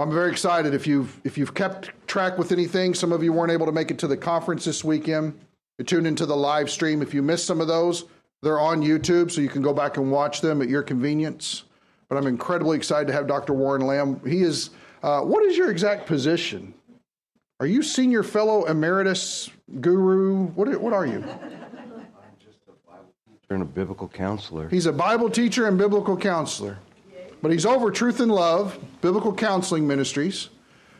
[0.00, 0.74] I'm very excited.
[0.74, 3.90] If you've if you've kept track with anything, some of you weren't able to make
[3.90, 5.38] it to the conference this weekend.
[5.78, 7.02] You tuned into the live stream.
[7.02, 8.04] If you missed some of those,
[8.42, 11.64] they're on YouTube, so you can go back and watch them at your convenience.
[12.08, 13.52] But I'm incredibly excited to have Dr.
[13.52, 14.20] Warren Lamb.
[14.26, 14.70] He is.
[15.02, 16.74] Uh, what is your exact position?
[17.58, 20.46] Are you senior fellow emeritus guru?
[20.48, 21.24] What what are you?
[23.50, 24.68] I'm and a biblical counselor.
[24.68, 26.78] He's a Bible teacher and biblical counselor.
[27.42, 30.50] But he's over Truth in Love, Biblical Counseling Ministries.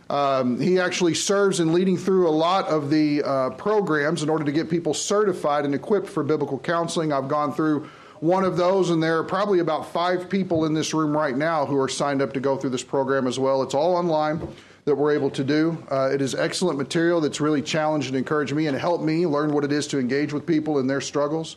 [0.09, 4.45] Um, he actually serves in leading through a lot of the uh, programs in order
[4.45, 7.12] to get people certified and equipped for biblical counseling.
[7.12, 7.88] I've gone through
[8.19, 11.64] one of those, and there are probably about five people in this room right now
[11.64, 13.62] who are signed up to go through this program as well.
[13.62, 14.48] It's all online
[14.84, 15.83] that we're able to do.
[15.91, 19.52] Uh, it is excellent material that's really challenged and encouraged me and helped me learn
[19.52, 21.56] what it is to engage with people in their struggles.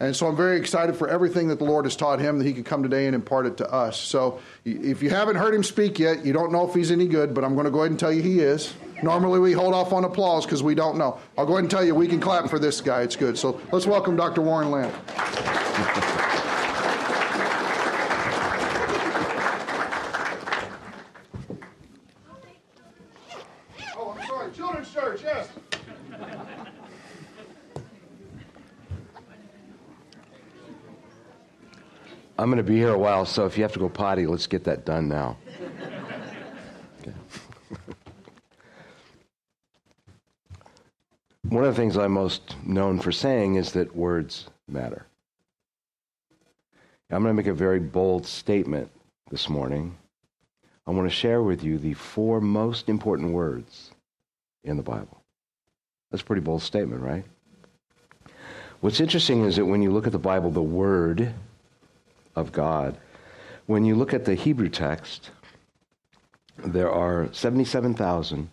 [0.00, 2.52] And so I'm very excited for everything that the Lord has taught him that he
[2.52, 3.98] could come today and impart it to us.
[3.98, 7.34] So if you haven't heard him speak yet, you don't know if he's any good,
[7.34, 8.74] but I'm going to go ahead and tell you he is.
[9.02, 11.18] Normally we hold off on applause because we don't know.
[11.36, 13.02] I'll go ahead and tell you we can clap for this guy.
[13.02, 13.36] It's good.
[13.36, 14.40] So let's welcome Dr.
[14.40, 14.92] Warren Lamb.
[23.96, 24.52] oh, I'm sorry.
[24.52, 25.48] Children's Church, yes.
[32.38, 34.46] I'm going to be here a while, so if you have to go potty, let's
[34.46, 35.36] get that done now.
[41.48, 45.06] One of the things I'm most known for saying is that words matter.
[47.10, 48.90] I'm going to make a very bold statement
[49.30, 49.96] this morning.
[50.86, 53.90] I want to share with you the four most important words
[54.62, 55.22] in the Bible.
[56.10, 57.24] That's a pretty bold statement, right?
[58.80, 61.34] What's interesting is that when you look at the Bible, the word
[62.38, 62.96] of God.
[63.66, 65.30] When you look at the Hebrew text,
[66.58, 68.50] there are 77,000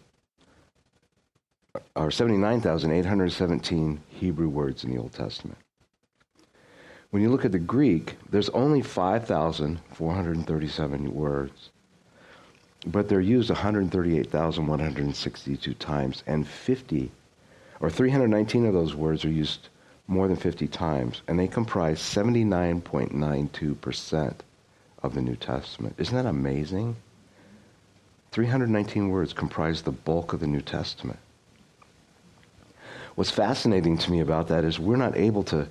[1.96, 5.58] or 79,817 Hebrew words in the Old Testament.
[7.12, 11.70] When you look at the Greek, there's only 5,437 words,
[12.88, 17.12] but they're used 138,162 times, and 50
[17.80, 19.70] or 319 of those words are used
[20.08, 24.36] more than 50 times, and they comprise 79.92%
[25.02, 25.96] of the New Testament.
[25.98, 26.96] Isn't that amazing?
[28.32, 31.18] 319 words comprise the bulk of the New Testament.
[33.16, 35.70] What's fascinating to me about that is we're not able to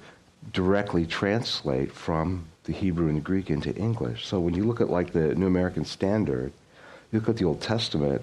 [0.52, 4.26] directly translate from the Hebrew and the Greek into English.
[4.26, 6.54] So when you look at like the New American Standard,
[7.12, 8.22] you look at the Old Testament,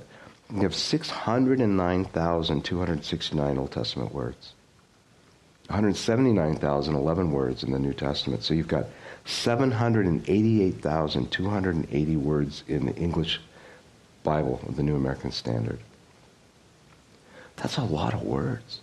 [0.51, 4.53] you have 609,269 Old Testament words.
[5.71, 8.43] 179,011 words in the New Testament.
[8.43, 8.87] So you've got
[9.23, 13.39] 788,280 words in the English
[14.23, 15.79] Bible of the New American Standard.
[17.55, 18.81] That's a lot of words.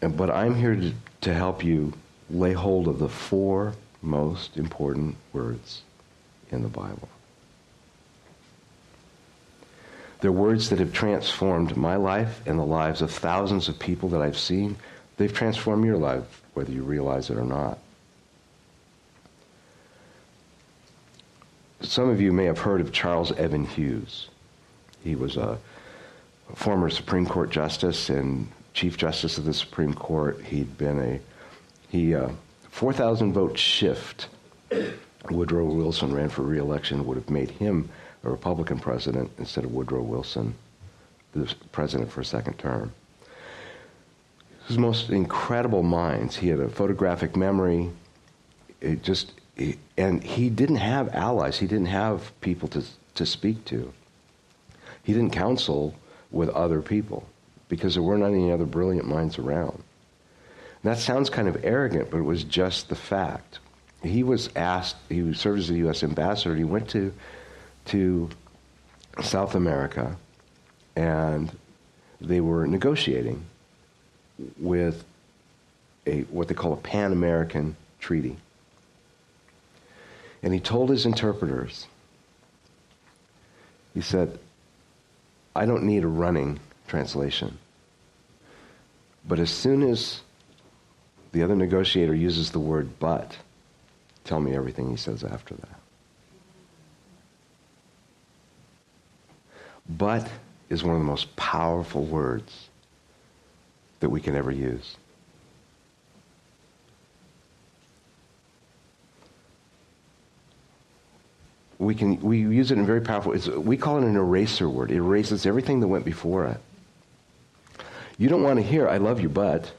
[0.00, 0.92] And, but I'm here to,
[1.22, 1.92] to help you
[2.30, 5.82] lay hold of the four most important words
[6.52, 7.08] in the Bible.
[10.20, 14.20] They're words that have transformed my life and the lives of thousands of people that
[14.20, 14.76] I've seen.
[15.16, 17.78] They've transformed your life, whether you realize it or not.
[21.80, 24.28] Some of you may have heard of Charles Evans Hughes.
[25.02, 25.58] He was a
[26.54, 30.40] former Supreme Court justice and Chief Justice of the Supreme Court.
[30.42, 31.20] He'd been a
[31.88, 32.28] he uh,
[32.70, 34.28] 4,000 vote shift.
[35.30, 37.88] Woodrow Wilson ran for reelection would have made him
[38.24, 40.54] a Republican president instead of Woodrow Wilson,
[41.32, 42.92] the president for a second term.
[44.68, 46.36] His most incredible minds.
[46.36, 47.90] He had a photographic memory.
[48.80, 49.32] It just,
[49.96, 51.58] and he didn't have allies.
[51.58, 52.84] He didn't have people to
[53.20, 53.92] to speak to.
[55.02, 55.94] He didn't counsel
[56.30, 57.26] with other people
[57.68, 59.82] because there weren't any other brilliant minds around.
[60.82, 63.58] that sounds kind of arrogant, but it was just the fact.
[64.02, 66.02] He was asked, he served as a U.S.
[66.02, 67.12] ambassador, he went to
[67.90, 68.28] to
[69.22, 70.16] South America
[70.94, 71.50] and
[72.20, 73.44] they were negotiating
[74.58, 75.04] with
[76.06, 78.36] a what they call a Pan American treaty.
[80.42, 81.86] And he told his interpreters,
[83.92, 84.38] he said,
[85.54, 87.58] I don't need a running translation.
[89.26, 90.20] But as soon as
[91.32, 93.36] the other negotiator uses the word but,
[94.24, 95.79] tell me everything he says after that.
[99.96, 100.28] But
[100.68, 102.68] is one of the most powerful words
[104.00, 104.96] that we can ever use.
[111.80, 113.32] we can we use it in very powerful.
[113.60, 114.90] We call it an eraser word.
[114.90, 116.60] It erases everything that went before it.
[118.18, 119.72] You don't want to hear "I love you," but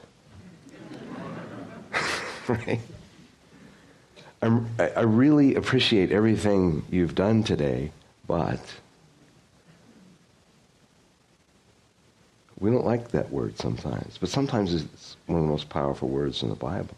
[2.48, 2.80] right.
[4.42, 7.92] I'm, I really appreciate everything you've done today,
[8.25, 8.60] but
[12.62, 14.19] we don't like that word sometimes.
[14.19, 16.96] But sometimes it's one of the most powerful words in the Bible.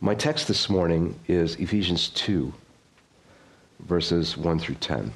[0.00, 2.52] My text this morning is Ephesians 2,
[3.84, 5.12] verses 1 through 10.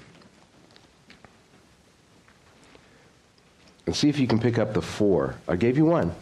[3.86, 5.34] And see if you can pick up the four.
[5.48, 6.14] I gave you one.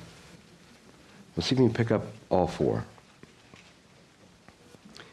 [1.37, 2.85] Let's see if you can pick up all four.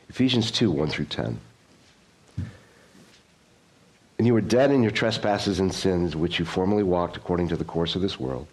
[0.07, 1.39] Ephesians 2, 1 through 10.
[4.21, 7.57] And you were dead in your trespasses and sins, which you formerly walked according to
[7.57, 8.45] the course of this world,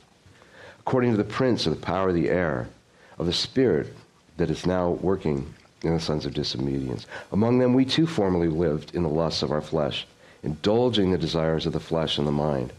[0.80, 2.70] according to the prince of the power of the air,
[3.18, 3.94] of the spirit
[4.38, 7.04] that is now working in the sons of disobedience.
[7.32, 10.06] Among them, we too formerly lived in the lusts of our flesh,
[10.42, 12.72] indulging the desires of the flesh and the mind,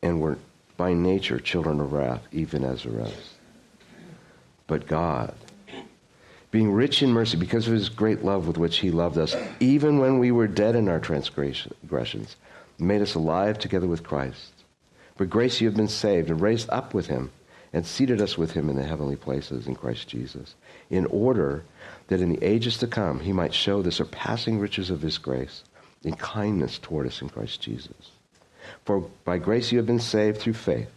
[0.00, 0.38] and were
[0.78, 3.34] by nature children of wrath, even as the rest.
[4.66, 5.34] But God,
[6.52, 9.98] being rich in mercy because of his great love with which he loved us, even
[9.98, 12.36] when we were dead in our transgressions,
[12.78, 14.52] made us alive together with Christ.
[15.16, 17.32] For grace you have been saved and raised up with him
[17.72, 20.54] and seated us with him in the heavenly places in Christ Jesus,
[20.90, 21.64] in order
[22.08, 25.64] that in the ages to come he might show the surpassing riches of his grace
[26.04, 28.10] in kindness toward us in Christ Jesus.
[28.84, 30.90] For by grace you have been saved through faith,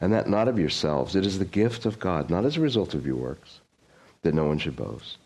[0.00, 1.14] and that not of yourselves.
[1.14, 3.60] It is the gift of God, not as a result of your works,
[4.22, 5.18] that no one should boast.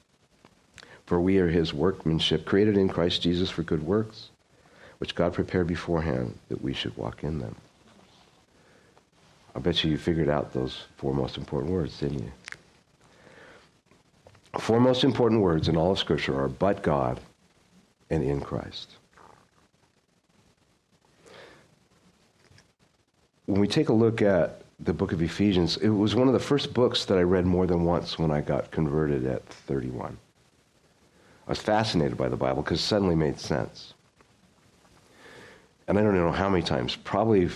[1.06, 4.30] For we are his workmanship, created in Christ Jesus for good works,
[4.98, 7.56] which God prepared beforehand that we should walk in them.
[9.54, 12.32] I bet you you figured out those four most important words, didn't you?
[14.58, 17.20] Four most important words in all of Scripture are but God
[18.10, 18.92] and in Christ.
[23.46, 26.40] When we take a look at the book of Ephesians, it was one of the
[26.40, 30.16] first books that I read more than once when I got converted at 31.
[31.46, 33.94] I was fascinated by the Bible because it suddenly made sense.
[35.86, 37.48] And I don't know how many times, probably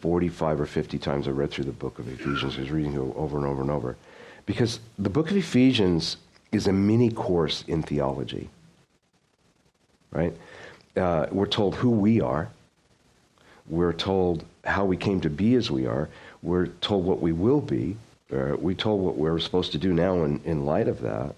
[0.00, 2.56] 45 or 50 times I read through the book of Ephesians.
[2.56, 3.96] I was reading it over and over and over.
[4.46, 6.16] Because the book of Ephesians
[6.52, 8.48] is a mini course in theology.
[10.10, 10.34] Right?
[10.96, 12.50] Uh, we're told who we are.
[13.68, 16.08] We're told how we came to be as we are.
[16.42, 17.96] We're told what we will be.
[18.32, 21.34] Uh, we're told what we're supposed to do now in, in light of that.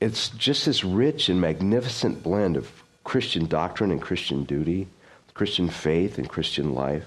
[0.00, 2.70] It's just this rich and magnificent blend of
[3.04, 4.88] Christian doctrine and Christian duty,
[5.34, 7.06] Christian faith and Christian life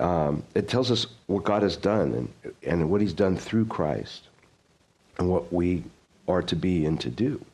[0.00, 4.28] um, it tells us what God has done and, and what He's done through Christ
[5.18, 5.84] and what we
[6.28, 7.44] are to be and to do.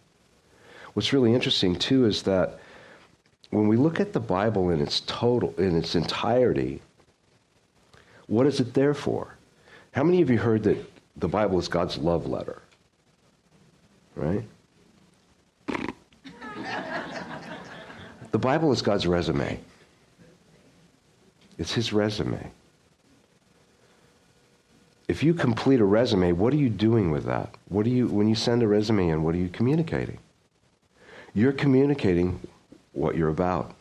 [0.92, 2.58] What's really interesting too is that
[3.50, 6.82] when we look at the Bible in its total, in its entirety,
[8.26, 9.36] what is it there for?
[9.92, 10.78] How many of you heard that
[11.16, 12.62] the Bible is God's love letter?
[14.16, 14.44] Right?
[18.30, 19.60] the Bible is God's resume.
[21.58, 22.50] It's his resume.
[25.06, 27.54] If you complete a resume, what are you doing with that?
[27.68, 30.18] What do you when you send a resume in, what are you communicating?
[31.34, 32.40] You're communicating
[32.92, 33.74] what you're about.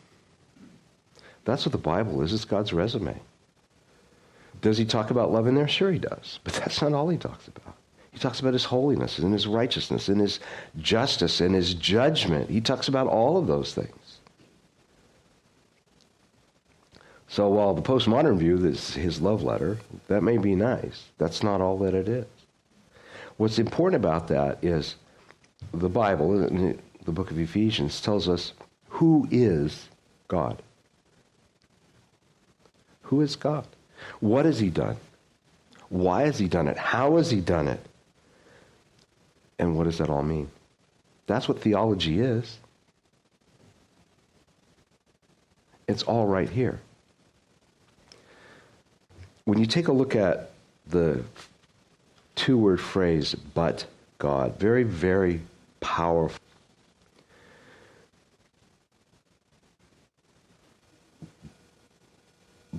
[1.44, 2.32] That's what the Bible is.
[2.32, 3.18] It's God's resume.
[4.64, 5.68] Does he talk about love in there?
[5.68, 6.40] Sure he does.
[6.42, 7.76] But that's not all he talks about.
[8.12, 10.40] He talks about his holiness and his righteousness and his
[10.78, 12.48] justice and his judgment.
[12.48, 14.20] He talks about all of those things.
[17.28, 19.76] So while the postmodern view is his love letter,
[20.08, 21.10] that may be nice.
[21.18, 22.24] That's not all that it is.
[23.36, 24.94] What's important about that is
[25.74, 28.54] the Bible, the book of Ephesians, tells us
[28.88, 29.90] who is
[30.28, 30.62] God.
[33.02, 33.66] Who is God?
[34.20, 34.96] What has he done?
[35.88, 36.76] Why has he done it?
[36.76, 37.80] How has he done it?
[39.58, 40.50] And what does that all mean?
[41.26, 42.58] That's what theology is.
[45.86, 46.80] It's all right here
[49.44, 50.50] when you take a look at
[50.86, 51.22] the
[52.34, 53.86] two word phrase, but
[54.18, 55.40] God, very, very
[55.80, 56.40] powerful.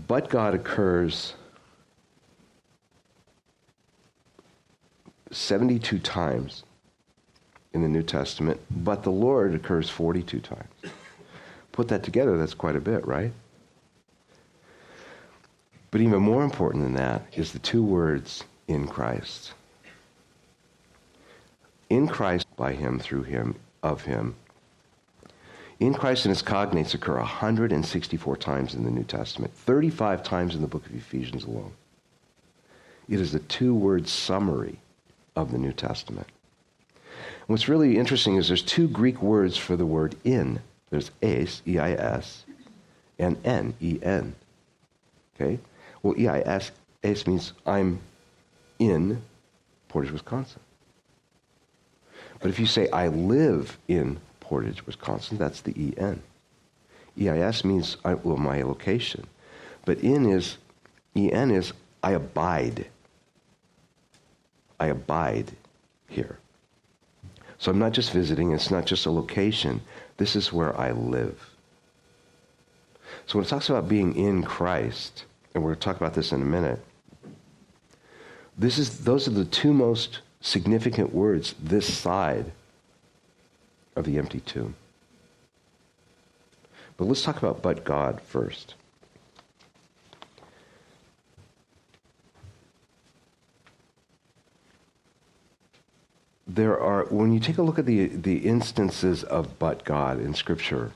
[0.07, 1.33] But God occurs
[5.31, 6.63] 72 times
[7.73, 10.69] in the New Testament, but the Lord occurs 42 times.
[11.71, 13.33] Put that together, that's quite a bit, right?
[15.91, 19.53] But even more important than that is the two words in Christ.
[21.89, 24.35] in Christ, by him, through him, of him.
[25.79, 30.61] In Christ and his cognates occur 164 times in the New Testament, 35 times in
[30.61, 31.73] the book of Ephesians alone.
[33.09, 34.77] It is a two word summary
[35.35, 36.27] of the New Testament.
[37.47, 40.59] What's really interesting is there's two Greek words for the word in.
[40.89, 42.45] There's eis, E-I-S,
[43.19, 44.33] and en, E-N.
[45.35, 45.59] Okay?
[46.01, 46.71] Well, E-I-S,
[47.03, 47.99] eis means I'm
[48.79, 49.21] in
[49.89, 50.61] Portage, Wisconsin.
[52.39, 56.21] But if you say I live in Portage, Wisconsin, that's the E-N.
[57.17, 59.25] E-I-S means, I, well, my location.
[59.85, 60.57] But in is,
[61.15, 61.73] E-N is
[62.03, 62.85] I abide.
[64.79, 65.51] I abide
[66.07, 66.37] here.
[67.57, 69.81] So I'm not just visiting, it's not just a location.
[70.17, 71.49] This is where I live.
[73.25, 75.25] So when it talks about being in Christ,
[75.55, 76.85] and we're going to talk about this in a minute,
[78.59, 82.51] this is, those are the two most significant words this side
[83.95, 84.75] of the empty tomb.
[86.97, 88.75] But let's talk about but God first.
[96.47, 100.33] There are, when you take a look at the, the instances of but God in
[100.33, 100.91] Scripture,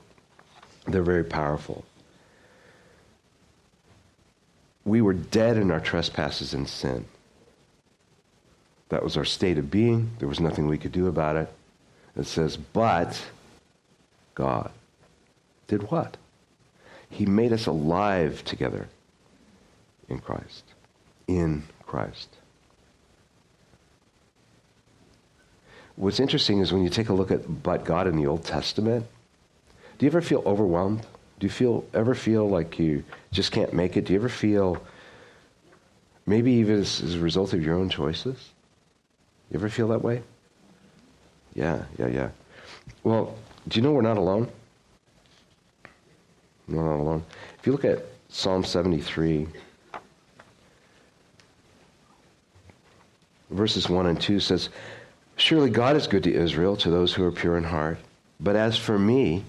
[0.86, 1.84] they're very powerful.
[4.84, 7.04] We were dead in our trespasses and sin.
[8.88, 10.12] That was our state of being.
[10.18, 11.52] There was nothing we could do about it.
[12.20, 13.18] It says, but
[14.34, 14.70] God
[15.68, 16.18] did what?
[17.08, 18.88] He made us alive together
[20.06, 20.64] in Christ.
[21.26, 22.28] In Christ.
[25.96, 29.06] What's interesting is when you take a look at but God in the Old Testament,
[29.96, 31.06] do you ever feel overwhelmed?
[31.38, 34.04] Do you feel ever feel like you just can't make it?
[34.04, 34.76] Do you ever feel
[36.26, 38.50] maybe even as, as a result of your own choices?
[39.50, 40.22] You ever feel that way?
[41.54, 42.28] Yeah, yeah, yeah.
[43.02, 43.36] Well,
[43.68, 44.48] do you know we're not alone?
[46.68, 47.24] We're not alone.
[47.58, 49.46] If you look at Psalm 73,
[53.50, 54.68] verses 1 and 2 says,
[55.36, 57.98] Surely God is good to Israel, to those who are pure in heart.
[58.38, 59.44] But as for me,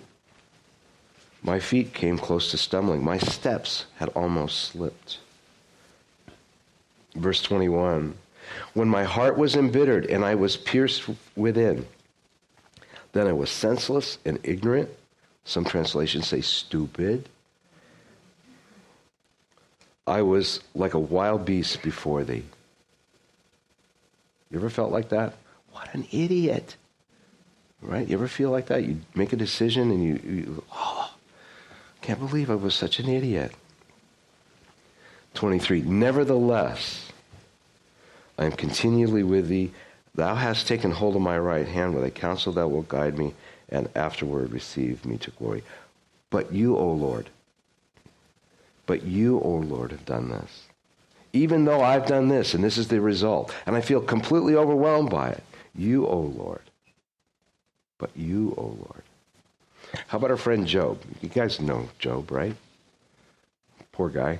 [1.43, 3.03] my feet came close to stumbling.
[3.03, 5.19] My steps had almost slipped.
[7.15, 8.15] Verse 21
[8.73, 11.03] when my heart was embittered and I was pierced
[11.35, 11.85] within.
[13.13, 14.89] Then I was senseless and ignorant.
[15.43, 17.27] Some translations say stupid.
[20.07, 22.43] I was like a wild beast before thee.
[24.49, 25.33] You ever felt like that?
[25.71, 26.75] What an idiot.
[27.81, 28.07] Right?
[28.07, 28.83] You ever feel like that?
[28.83, 31.13] You make a decision and you, you oh,
[32.01, 33.53] can't believe I was such an idiot.
[35.33, 35.81] 23.
[35.83, 37.10] Nevertheless,
[38.41, 39.71] I am continually with thee.
[40.15, 41.93] Thou hast taken hold of my right hand.
[41.93, 43.35] With a counsel that will guide me,
[43.69, 45.61] and afterward receive me to glory.
[46.31, 47.29] But you, O Lord,
[48.87, 50.63] but you, O Lord, have done this.
[51.33, 55.11] Even though I've done this, and this is the result, and I feel completely overwhelmed
[55.11, 55.43] by it,
[55.75, 56.63] you, O Lord,
[57.99, 59.03] but you, O Lord.
[60.07, 60.99] How about our friend Job?
[61.21, 62.55] You guys know Job, right?
[63.91, 64.39] Poor guy.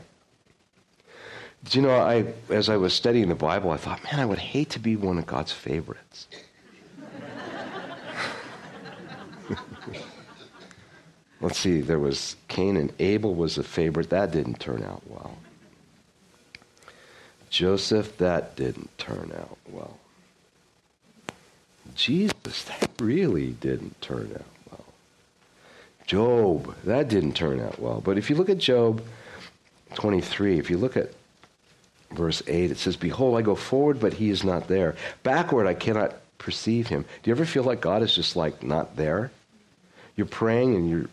[1.70, 4.40] Do you know, I, as I was studying the Bible, I thought, man, I would
[4.40, 6.28] hate to be one of God's favorites.
[11.42, 14.10] Let's see, there was Cain and Abel was a favorite.
[14.10, 15.38] That didn't turn out well.
[17.50, 19.98] Joseph, that didn't turn out well.
[21.96, 24.86] Jesus, that really didn't turn out well.
[26.06, 28.02] Job, that didn't turn out well.
[28.02, 29.04] But if you look at Job
[29.96, 31.12] 23, if you look at
[32.14, 34.96] verse 8, it says, Behold, I go forward, but he is not there.
[35.24, 37.06] Backward, I cannot perceive him.
[37.24, 39.32] Do you ever feel like God is just like not there?
[40.16, 41.06] You're praying and your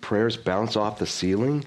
[0.00, 1.64] prayers bounce off the ceiling.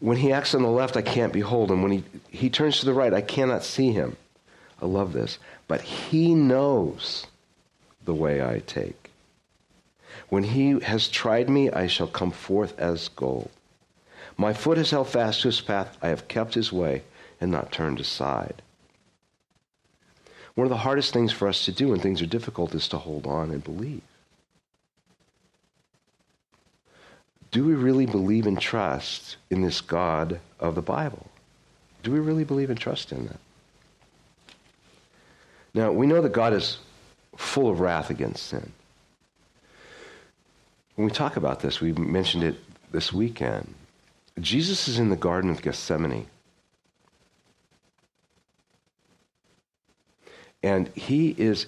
[0.00, 1.82] When he acts on the left, I can't behold him.
[1.82, 4.16] When he, he turns to the right, I cannot see him.
[4.80, 5.38] I love this.
[5.68, 7.26] But he knows
[8.04, 9.10] the way I take.
[10.28, 13.50] When he has tried me, I shall come forth as gold.
[14.42, 15.96] My foot has held fast to his path.
[16.02, 17.04] I have kept his way
[17.40, 18.60] and not turned aside.
[20.56, 22.98] One of the hardest things for us to do when things are difficult is to
[22.98, 24.02] hold on and believe.
[27.52, 31.28] Do we really believe and trust in this God of the Bible?
[32.02, 33.38] Do we really believe and trust in that?
[35.72, 36.78] Now, we know that God is
[37.36, 38.72] full of wrath against sin.
[40.96, 42.56] When we talk about this, we mentioned it
[42.90, 43.72] this weekend.
[44.40, 46.26] Jesus is in the Garden of Gethsemane.
[50.62, 51.66] And he is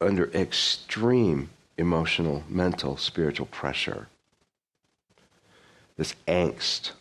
[0.00, 4.08] under extreme emotional, mental, spiritual pressure.
[5.96, 6.92] This angst.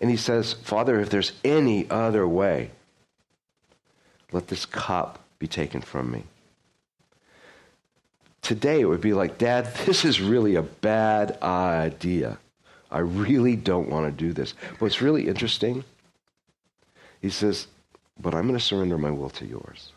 [0.00, 2.70] And he says, Father, if there's any other way,
[4.32, 6.24] let this cup be taken from me.
[8.42, 12.38] Today it would be like, Dad, this is really a bad idea.
[12.92, 14.54] I really don't want to do this.
[14.72, 15.82] But what's really interesting,
[17.20, 17.66] he says,
[18.20, 19.92] but I'm going to surrender my will to yours.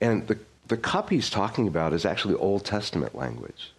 [0.00, 3.72] And the, the cup he's talking about is actually Old Testament language,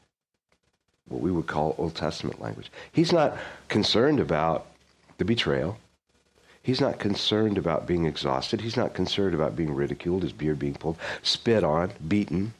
[1.07, 2.69] what we would call Old Testament language.
[2.91, 3.37] He's not
[3.69, 4.67] concerned about
[5.17, 5.77] the betrayal.
[6.61, 8.59] He's not concerned about being exhausted.
[8.59, 12.53] He's not concerned about being ridiculed, his beard being pulled, spit on, beaten.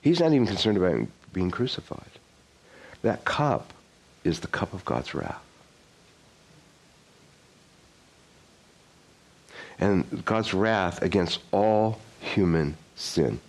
[0.00, 2.20] He's not even concerned about being crucified.
[3.04, 3.74] That cup
[4.24, 5.42] is the cup of God's wrath.
[9.78, 13.40] And God's wrath against all human sin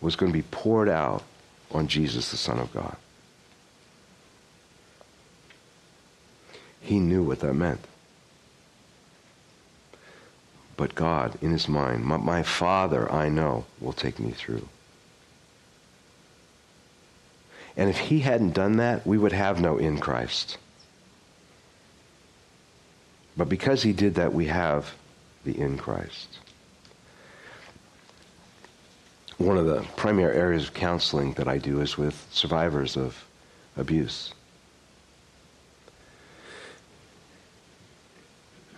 [0.00, 1.22] was going to be poured out
[1.70, 2.96] on Jesus, the Son of God.
[6.80, 7.86] He knew what that meant.
[10.76, 14.68] But God, in his mind, my, my, Father, I know, will take me through.
[17.76, 20.58] And if he hadn't done that, we would have no in Christ.
[23.36, 24.92] But because he did that, we have
[25.44, 26.38] the in Christ.
[29.38, 33.24] One of the primary areas of counseling that I do is with survivors of
[33.76, 34.34] abuse.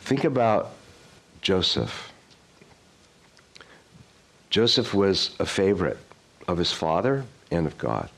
[0.00, 0.70] Think about
[1.42, 2.12] Joseph.
[4.50, 5.98] Joseph was a favorite
[6.46, 8.08] of his father and of God.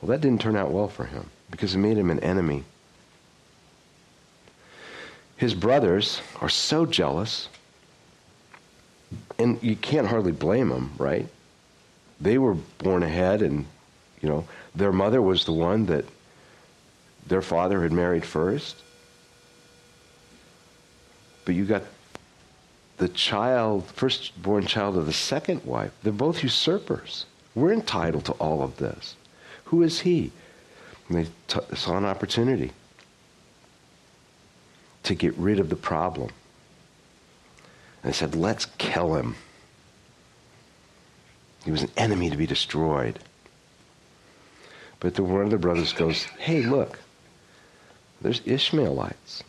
[0.00, 2.64] Well, that didn't turn out well for him because it made him an enemy
[5.40, 7.48] his brothers are so jealous,
[9.38, 11.26] and you can't hardly blame them, right?
[12.20, 13.64] They were born ahead, and,
[14.20, 16.04] you know, their mother was the one that
[17.26, 18.76] their father had married first.
[21.46, 21.84] But you got
[22.98, 25.92] the child, firstborn child of the second wife.
[26.02, 27.24] They're both usurpers.
[27.54, 29.16] We're entitled to all of this.
[29.70, 30.32] Who is he?
[31.08, 32.72] And they t- saw an opportunity
[35.04, 36.30] to get rid of the problem.
[38.02, 39.36] And they said, let's kill him.
[41.64, 43.20] He was an enemy to be destroyed.
[44.98, 46.98] But the one of the brothers goes, hey, look,
[48.20, 49.44] there's Ishmaelites.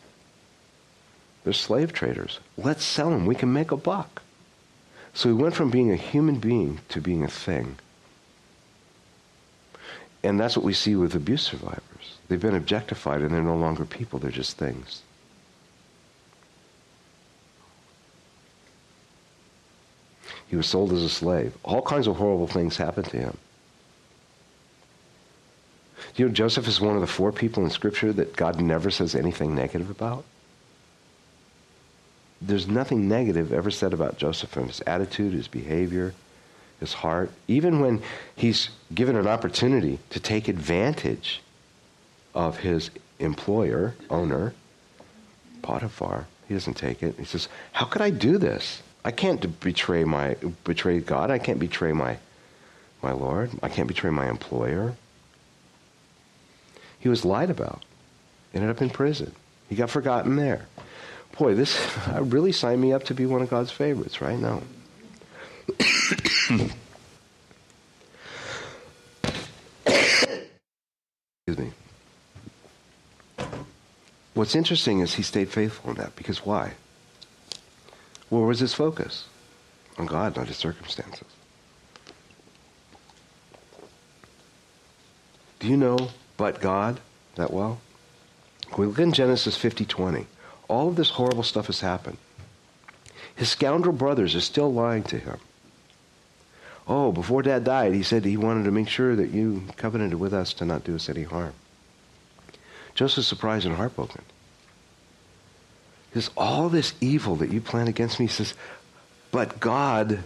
[1.44, 2.40] There's slave traders.
[2.58, 3.26] Let's sell them.
[3.26, 4.22] We can make a buck.
[5.16, 7.78] So he went from being a human being to being a thing.
[10.24, 12.18] And that's what we see with abuse survivors.
[12.28, 15.02] They've been objectified and they're no longer people, they're just things.
[20.48, 21.58] He was sold as a slave.
[21.64, 23.38] All kinds of horrible things happened to him.
[26.14, 28.92] Do you know Joseph is one of the four people in Scripture that God never
[28.92, 30.26] says anything negative about?
[32.42, 36.14] There's nothing negative ever said about Joseph and his attitude, his behavior,
[36.82, 37.32] his heart.
[37.48, 38.02] Even when
[38.36, 41.42] he's given an opportunity to take advantage
[42.36, 42.90] of his
[43.20, 44.54] employer, owner,
[45.62, 47.16] Potiphar, he doesn't take it.
[47.18, 48.82] He says, How could I do this?
[49.06, 51.32] I can't betray my betray God.
[51.32, 52.18] I can't betray my
[53.02, 53.52] my Lord.
[53.64, 54.96] I can't betray my employer.
[57.00, 57.84] He was lied about.
[58.54, 59.34] Ended up in prison.
[59.70, 60.68] He got forgotten there.
[61.38, 61.80] Boy, this
[62.20, 64.62] really signed me up to be one of God's favorites right now.
[69.86, 71.72] Excuse me.
[74.34, 76.74] What's interesting is he stayed faithful in that because why?
[78.30, 79.26] Where was his focus?
[79.98, 81.28] On God, not his circumstances.
[85.60, 87.00] Do you know but God
[87.36, 87.80] that well?
[88.78, 90.26] We look in Genesis 50:20.
[90.68, 92.18] All of this horrible stuff has happened.
[93.36, 95.40] His scoundrel brothers are still lying to him.
[96.88, 100.34] Oh, before Dad died, he said he wanted to make sure that you covenanted with
[100.34, 101.54] us to not do us any harm.
[102.96, 104.24] Joseph's surprised and heartbroken.
[106.14, 108.28] Is all this evil that you plan against me.
[108.28, 108.54] Says,
[109.32, 110.20] but God,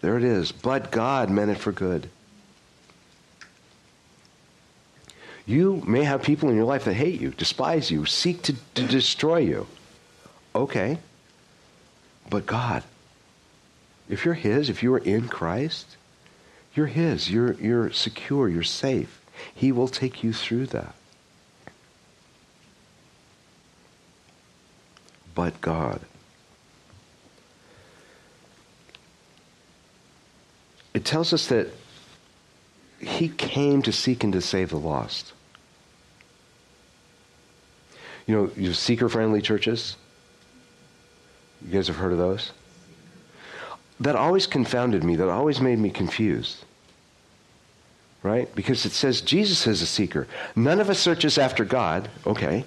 [0.00, 2.08] there it is, but God meant it for good.
[5.46, 8.86] You may have people in your life that hate you, despise you, seek to, to
[8.86, 9.66] destroy you.
[10.54, 10.98] Okay.
[12.30, 12.82] But God,
[14.08, 15.96] if you're His, if you are in Christ,
[16.74, 17.30] you're His.
[17.30, 18.48] You're, you're secure.
[18.48, 19.20] You're safe.
[19.54, 20.94] He will take you through that.
[25.34, 26.00] but God.
[30.92, 31.68] It tells us that
[33.00, 35.32] he came to seek and to save the lost.
[38.26, 39.96] You know, you seeker friendly churches.
[41.66, 42.52] You guys have heard of those?
[44.04, 45.16] That always confounded me.
[45.16, 46.58] That always made me confused.
[48.22, 48.54] Right?
[48.54, 50.26] Because it says Jesus is a seeker.
[50.54, 52.10] None of us searches after God.
[52.26, 52.64] Okay.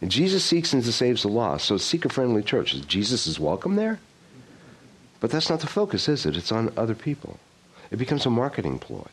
[0.00, 1.66] And Jesus seeks and saves the lost.
[1.66, 2.86] So seeker friendly church.
[2.86, 3.98] Jesus is welcome there?
[5.18, 6.36] But that's not the focus, is it?
[6.36, 7.40] It's on other people.
[7.90, 9.08] It becomes a marketing ploy.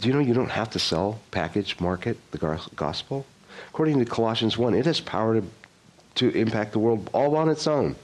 [0.00, 3.24] Do you know you don't have to sell, package, market the gospel?
[3.68, 5.46] According to Colossians 1, it has power to,
[6.16, 7.94] to impact the world all on its own.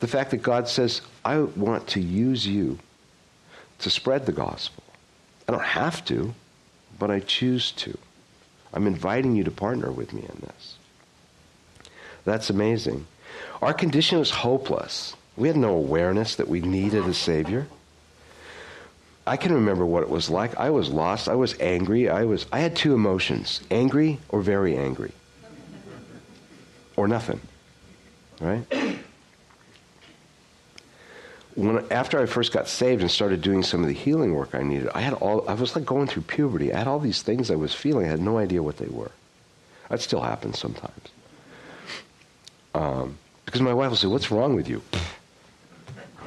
[0.00, 2.78] The fact that God says, I want to use you
[3.78, 4.82] to spread the gospel.
[5.48, 6.34] I don't have to,
[6.98, 7.96] but I choose to.
[8.72, 10.76] I'm inviting you to partner with me in this.
[12.24, 13.06] That's amazing.
[13.62, 15.14] Our condition was hopeless.
[15.36, 17.66] We had no awareness that we needed a Savior.
[19.26, 20.56] I can remember what it was like.
[20.56, 21.28] I was lost.
[21.28, 22.08] I was angry.
[22.08, 25.12] I was I had two emotions, angry or very angry.
[26.96, 27.40] Or nothing.
[28.40, 28.64] Right?
[31.56, 34.62] When after I first got saved and started doing some of the healing work I
[34.62, 36.72] needed, I had all I was like going through puberty.
[36.72, 38.06] I had all these things I was feeling.
[38.06, 39.10] I had no idea what they were.
[39.88, 41.08] That still happens sometimes.
[42.74, 43.16] Um,
[43.46, 44.82] because my wife will say, "What's wrong with you?"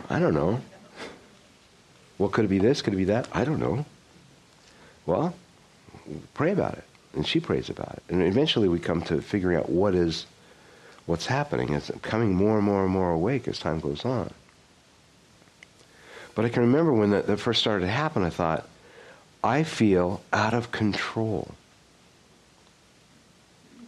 [0.09, 0.61] I don't know.
[2.17, 2.81] Well, could it be this?
[2.81, 3.27] Could it be that?
[3.31, 3.85] I don't know.
[5.05, 5.35] Well,
[6.33, 6.83] pray about it.
[7.13, 8.03] And she prays about it.
[8.09, 10.25] And eventually we come to figuring out what is
[11.05, 11.73] what's happening.
[11.73, 14.31] It's coming more and more and more awake as time goes on.
[16.39, 18.65] But I can remember when that, that first started to happen, I thought,
[19.43, 21.53] I feel out of control.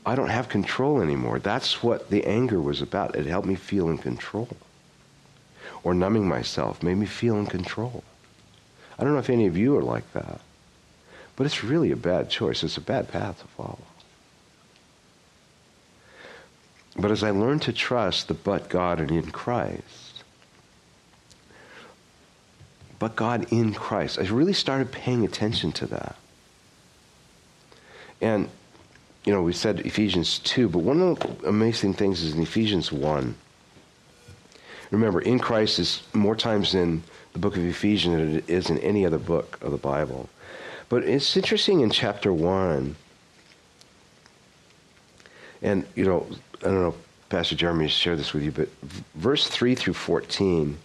[0.05, 1.39] I don't have control anymore.
[1.39, 3.15] That's what the anger was about.
[3.15, 4.49] It helped me feel in control.
[5.85, 8.03] Or numbing myself made me feel in control.
[8.99, 10.41] I don't know if any of you are like that.
[11.37, 12.63] But it's really a bad choice.
[12.63, 13.79] It's a bad path to follow.
[16.97, 20.10] But as I learned to trust the but God and in Christ,
[23.01, 26.15] but God in Christ, I really started paying attention to that.
[28.21, 28.47] And,
[29.25, 32.91] you know, we said Ephesians 2, but one of the amazing things is in Ephesians
[32.91, 33.33] 1.
[34.91, 37.01] Remember, in Christ is more times in
[37.33, 40.29] the book of Ephesians than it is in any other book of the Bible.
[40.87, 42.95] But it's interesting in chapter 1.
[45.63, 46.27] And, you know,
[46.59, 46.95] I don't know,
[47.29, 48.69] Pastor Jeremy shared this with you, but
[49.15, 50.77] verse 3 through 14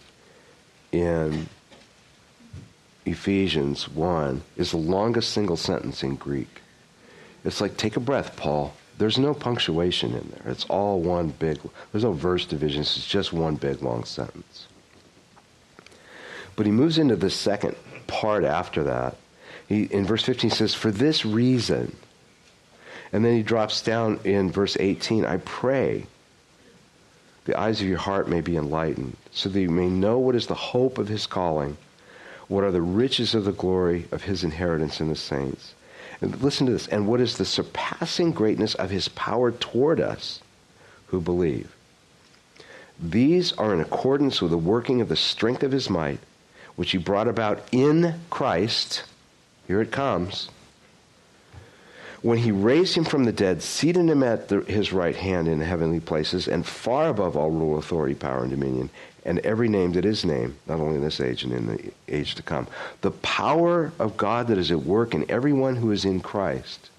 [0.93, 1.47] in
[3.07, 6.61] Ephesians 1 is the longest single sentence in Greek.
[7.45, 8.73] It's like, take a breath, Paul.
[8.97, 10.51] There's no punctuation in there.
[10.51, 11.59] It's all one big,
[11.91, 12.97] there's no verse divisions.
[12.97, 14.67] It's just one big long sentence.
[16.57, 17.75] But he moves into the second
[18.07, 19.15] part after that.
[19.69, 21.95] He, in verse 15 says, For this reason.
[23.13, 26.07] And then he drops down in verse 18, I pray
[27.45, 30.47] the eyes of your heart may be enlightened, so that you may know what is
[30.47, 31.77] the hope of his calling,
[32.47, 35.73] what are the riches of the glory of his inheritance in the saints
[36.21, 36.87] and listen to this.
[36.87, 40.41] And what is the surpassing greatness of his power toward us
[41.07, 41.73] who believe?
[42.99, 46.19] These are in accordance with the working of the strength of his might,
[46.75, 49.03] which he brought about in Christ.
[49.67, 50.49] Here it comes.
[52.23, 55.61] When he raised him from the dead, seated him at the, his right hand in
[55.61, 58.89] heavenly places, and far above all rule, authority, power, and dominion,
[59.27, 62.33] and every name that is named, not only in this age and in the age
[62.35, 62.65] to come.
[63.01, 66.89] The power of God that is at work in everyone who is in Christ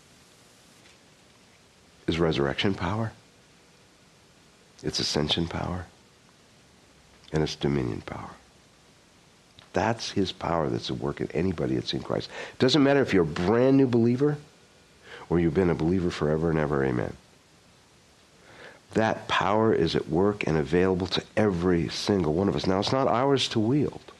[2.07, 3.13] is resurrection power,
[4.83, 5.87] it's ascension power,
[7.33, 8.31] and it's dominion power.
[9.73, 12.29] That's his power that's at work in anybody that's in Christ.
[12.53, 14.37] It doesn't matter if you're a brand new believer
[15.31, 16.85] or you've been a believer forever and ever.
[16.85, 17.17] Amen
[18.95, 22.67] that power is at work and available to every single one of us.
[22.67, 24.13] Now, it's not ours to wield.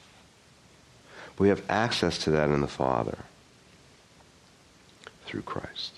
[1.37, 3.17] We have access to that in the Father
[5.25, 5.93] through Christ.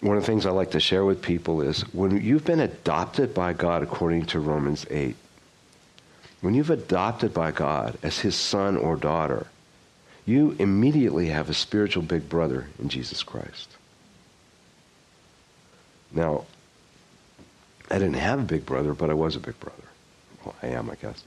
[0.00, 3.34] One of the things I like to share with people is when you've been adopted
[3.34, 5.16] by God according to Romans 8,
[6.42, 9.46] when you've adopted by God as his son or daughter,
[10.26, 13.75] you immediately have a spiritual big brother in Jesus Christ.
[16.12, 16.44] Now,
[17.90, 19.82] I didn't have a big brother, but I was a big brother.
[20.44, 21.22] Well, I am, I guess.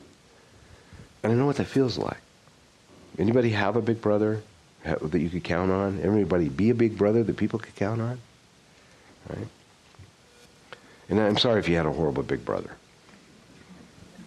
[1.24, 2.18] And I know what that feels like.
[3.18, 4.42] Anybody have a big brother
[4.84, 6.00] that you could count on?
[6.02, 8.20] Everybody be a big brother that people could count on?
[9.30, 9.48] Right?
[11.10, 12.72] And I'm sorry if you had a horrible big brother.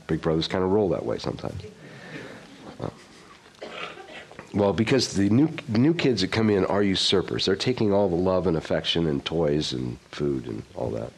[0.07, 1.63] Big brothers kind of roll that way sometimes.
[4.55, 7.47] Well, because the new new kids that come in are usurpers.
[7.47, 11.11] They're taking all the love and affection and toys and food and all that.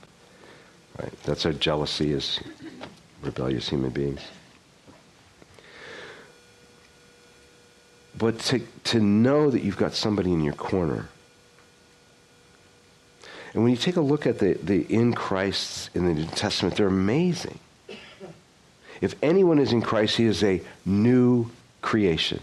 [1.01, 1.13] Right?
[1.25, 2.39] That's our jealousy as
[3.23, 4.21] rebellious human beings.
[8.17, 11.09] But to, to know that you've got somebody in your corner.
[13.53, 16.77] And when you take a look at the, the in Christs in the New Testament,
[16.77, 17.59] they're amazing.
[19.01, 21.51] If anyone is in Christ, he is a new
[21.83, 22.41] creation.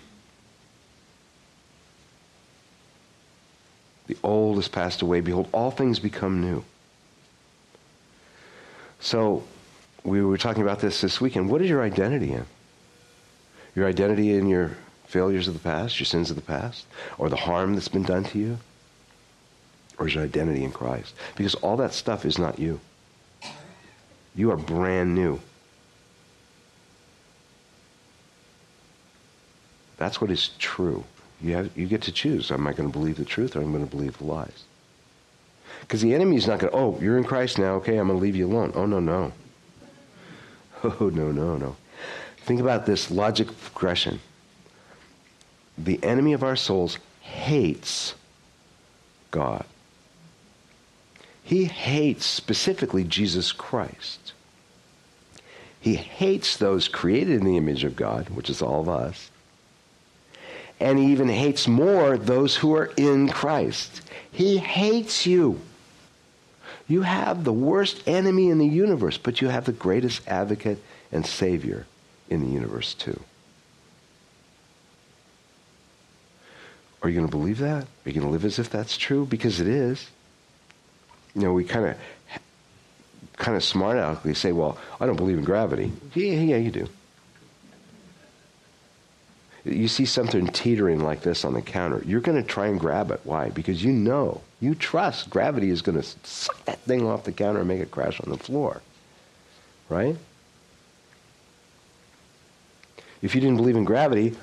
[4.12, 5.22] The old has passed away.
[5.22, 6.66] Behold, all things become new.
[9.00, 9.46] So,
[10.04, 11.50] we were talking about this this weekend.
[11.50, 12.46] What is your identity in?
[13.74, 14.72] Your identity in your
[15.08, 18.26] failures of the past, your sins of the past, or the harm that's been done
[18.26, 18.58] to you?
[19.98, 21.14] Or is your identity in Christ?
[21.38, 22.82] Because all that stuff is not you.
[24.36, 25.40] You are brand new.
[29.96, 31.06] That's what is true.
[31.44, 32.52] You, have, you get to choose.
[32.52, 34.64] Am I going to believe the truth or am I going to believe the lies?
[35.82, 38.20] Because the enemy is not going to, oh, you're in Christ now, okay, I'm going
[38.20, 38.72] to leave you alone.
[38.76, 39.34] Oh, no, no.
[40.84, 41.76] Oh, no, no, no.
[42.38, 44.20] Think about this logic progression.
[45.78, 48.16] The enemy of our souls hates
[49.30, 49.64] God.
[51.44, 54.34] He hates specifically Jesus Christ.
[55.80, 59.30] He hates those created in the image of God, which is all of us
[60.82, 64.02] and he even hates more those who are in Christ.
[64.32, 65.62] He hates you.
[66.88, 71.26] You have the worst enemy in the universe, but you have the greatest advocate and
[71.26, 71.86] savior
[72.30, 73.20] in the universe too.
[77.04, 77.84] Are you going to believe that?
[77.84, 79.26] Are you going to live as if that's true?
[79.26, 80.10] Because it is.
[81.34, 81.98] You know, we kind of
[83.38, 85.92] kind of smart aleckly say, well, I don't believe in gravity.
[86.14, 86.88] Yeah, yeah, you do.
[89.64, 93.12] You see something teetering like this on the counter, you're going to try and grab
[93.12, 93.22] it.
[93.24, 93.50] Why?
[93.50, 97.60] Because you know, you trust gravity is going to suck that thing off the counter
[97.60, 98.82] and make it crash on the floor.
[99.88, 100.16] Right?
[103.22, 104.36] If you didn't believe in gravity,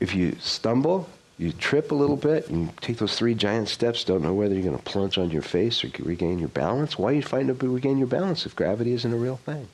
[0.00, 4.02] if you stumble, you trip a little bit, and you take those three giant steps,
[4.02, 6.98] don't know whether you're going to plunge on your face or regain your balance.
[6.98, 9.68] Why are you fighting to regain your balance if gravity isn't a real thing?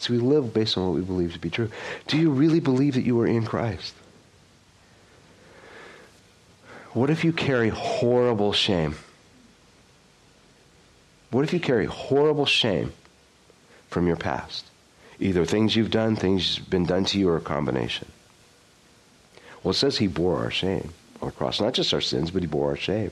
[0.00, 1.70] So we live based on what we believe to be true.
[2.06, 3.94] Do you really believe that you are in Christ?
[6.94, 8.96] What if you carry horrible shame?
[11.30, 12.94] What if you carry horrible shame
[13.88, 14.64] from your past?
[15.20, 18.08] Either things you've done, things been done to you, or a combination.
[19.62, 21.60] Well, it says he bore our shame on the cross.
[21.60, 23.10] Not just our sins, but he bore our shame.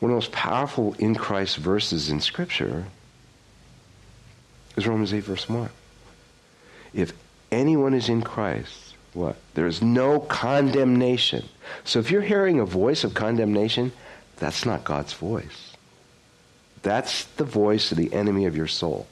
[0.00, 2.86] One of the most powerful in Christ verses in Scripture
[4.76, 5.68] is Romans 8, verse 1.
[6.94, 7.12] If
[7.50, 9.36] anyone is in Christ, what?
[9.54, 11.48] There is no condemnation.
[11.84, 13.92] So if you're hearing a voice of condemnation,
[14.36, 15.74] that's not God's voice.
[16.82, 19.06] That's the voice of the enemy of your soul.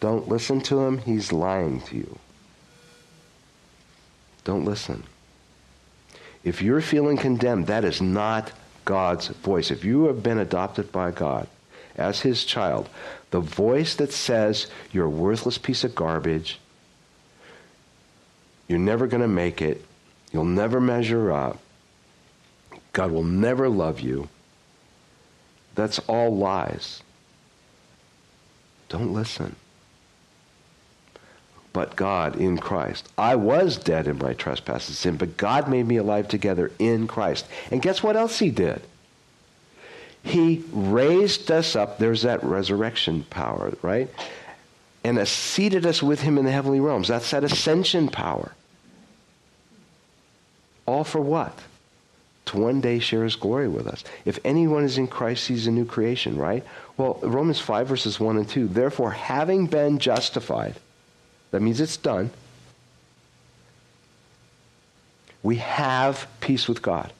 [0.00, 0.98] Don't listen to him.
[0.98, 2.18] He's lying to you.
[4.44, 5.04] Don't listen.
[6.42, 8.52] If you're feeling condemned, that is not
[8.84, 9.70] God's voice.
[9.70, 11.46] If you have been adopted by God
[11.96, 12.88] as his child,
[13.30, 16.58] the voice that says you're a worthless piece of garbage,
[18.68, 19.84] you're never going to make it,
[20.32, 21.58] you'll never measure up,
[22.92, 24.28] God will never love you,
[25.74, 27.02] that's all lies.
[28.88, 29.56] Don't listen.
[31.72, 33.08] But God in Christ.
[33.16, 37.06] I was dead in my trespasses and sin, but God made me alive together in
[37.08, 37.46] Christ.
[37.70, 38.82] And guess what else he did?
[40.22, 41.98] He raised us up.
[41.98, 44.08] There's that resurrection power, right?
[45.04, 47.08] And seated us with him in the heavenly realms.
[47.08, 48.52] That's that ascension power.
[50.86, 51.58] All for what?
[52.46, 54.04] To one day share his glory with us.
[54.24, 56.64] If anyone is in Christ, he's a new creation, right?
[56.96, 58.68] Well, Romans 5, verses 1 and 2.
[58.68, 60.74] Therefore, having been justified,
[61.50, 62.30] that means it's done.
[65.42, 67.12] We have peace with God.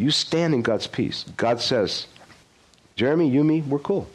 [0.00, 1.26] You stand in God's peace.
[1.36, 2.06] God says,
[2.96, 4.08] Jeremy, you, me, we're cool.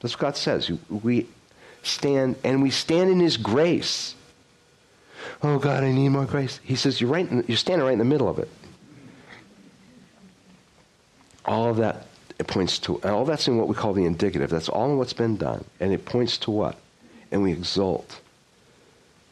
[0.00, 0.70] That's what God says.
[0.88, 1.26] We
[1.82, 4.14] stand, and we stand in His grace.
[5.42, 6.58] Oh God, I need more grace.
[6.62, 7.30] He says, you're right.
[7.30, 8.48] In, you're standing right in the middle of it.
[11.44, 12.06] All of that
[12.38, 12.98] it points to.
[13.02, 14.48] All that's in what we call the indicative.
[14.48, 16.78] That's all in what's been done, and it points to what?
[17.30, 18.20] And we exult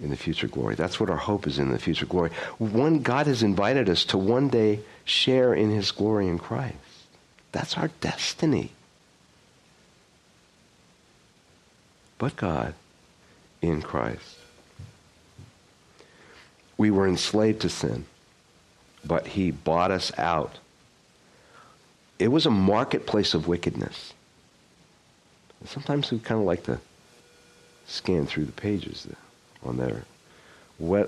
[0.00, 0.74] in the future glory.
[0.74, 2.30] That's what our hope is in the future glory.
[2.58, 6.76] One God has invited us to one day share in his glory in Christ.
[7.52, 8.72] That's our destiny.
[12.18, 12.74] But God
[13.60, 14.38] in Christ.
[16.76, 18.06] We were enslaved to sin,
[19.04, 20.58] but he bought us out.
[22.18, 24.12] It was a marketplace of wickedness.
[25.64, 26.80] Sometimes we kind of like to
[27.86, 29.06] scan through the pages
[29.62, 30.04] on their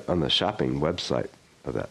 [0.08, 1.28] on the shopping website
[1.66, 1.88] of that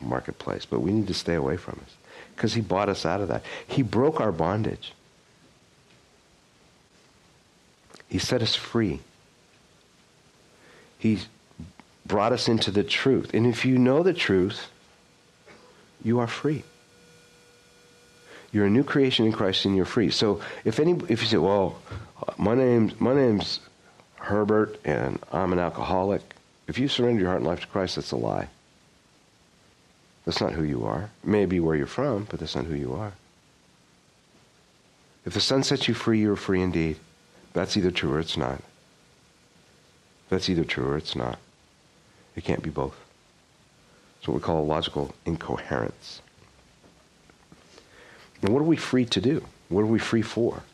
[0.00, 1.92] marketplace, but we need to stay away from it
[2.34, 3.42] because he bought us out of that.
[3.66, 4.92] He broke our bondage.
[8.08, 9.00] He set us free.
[10.98, 11.20] He
[12.04, 13.32] brought us into the truth.
[13.34, 14.68] And if you know the truth,
[16.04, 16.62] you are free.
[18.52, 20.10] You're a new creation in Christ and you're free.
[20.10, 21.78] So if any if you say, well,
[22.38, 23.60] my name's my name's
[24.16, 26.22] Herbert and I'm an alcoholic,
[26.68, 28.48] if you surrender your heart and life to Christ, that's a lie.
[30.26, 31.08] That's not who you are.
[31.24, 33.12] Maybe where you're from, but that's not who you are.
[35.24, 36.96] If the Son sets you free, you're free indeed.
[37.52, 38.60] That's either true or it's not.
[40.28, 41.38] That's either true or it's not.
[42.34, 42.96] It can't be both.
[44.18, 46.20] It's what we call a logical incoherence.
[48.42, 49.44] And what are we free to do?
[49.68, 50.64] What are we free for?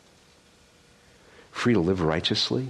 [1.51, 2.69] Free to live righteously?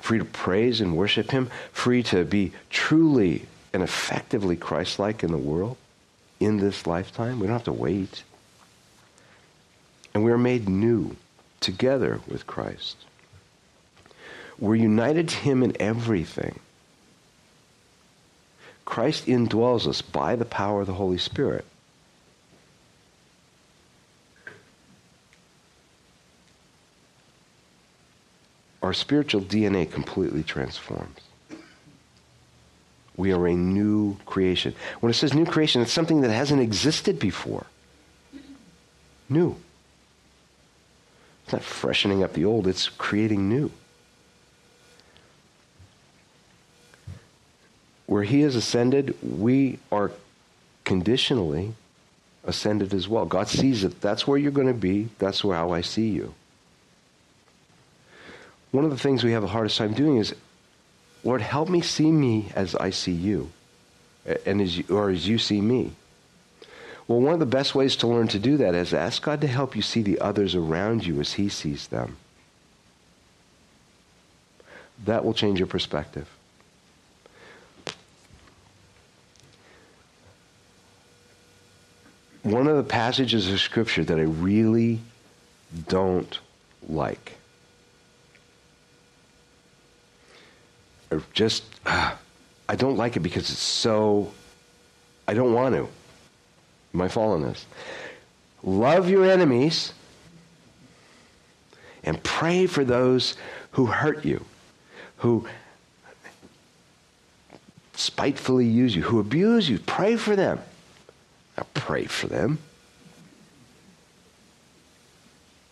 [0.00, 1.50] Free to praise and worship Him?
[1.72, 5.76] Free to be truly and effectively Christ like in the world
[6.40, 7.40] in this lifetime?
[7.40, 8.22] We don't have to wait.
[10.14, 11.16] And we are made new
[11.60, 12.96] together with Christ.
[14.58, 16.60] We're united to Him in everything.
[18.84, 21.64] Christ indwells us by the power of the Holy Spirit.
[28.82, 31.18] Our spiritual DNA completely transforms.
[33.16, 34.74] We are a new creation.
[35.00, 37.66] When it says new creation, it's something that hasn't existed before.
[39.28, 39.56] New.
[41.44, 43.70] It's not freshening up the old, it's creating new.
[48.06, 50.10] where he has ascended, we are
[50.84, 51.74] conditionally
[52.44, 53.24] ascended as well.
[53.24, 54.00] God sees it.
[54.00, 55.08] That's where you're going to be.
[55.18, 56.34] That's how I see you.
[58.70, 60.34] One of the things we have the hardest time doing is,
[61.24, 63.50] Lord, help me see me as I see you,
[64.46, 65.92] and as you, or as you see me.
[67.08, 69.46] Well, one of the best ways to learn to do that is ask God to
[69.46, 72.16] help you see the others around you as He sees them.
[75.04, 76.28] That will change your perspective.
[82.44, 85.00] one of the passages of Scripture that I really
[85.88, 86.38] don't
[86.88, 87.38] like.
[91.32, 92.14] Just, uh,
[92.68, 94.32] I don't like it because it's so,
[95.28, 95.88] I don't want to.
[96.92, 97.64] My fallenness.
[98.62, 99.92] Love your enemies
[102.04, 103.36] and pray for those
[103.72, 104.44] who hurt you,
[105.18, 105.46] who
[107.94, 109.78] spitefully use you, who abuse you.
[109.78, 110.60] Pray for them.
[111.56, 112.58] I pray for them.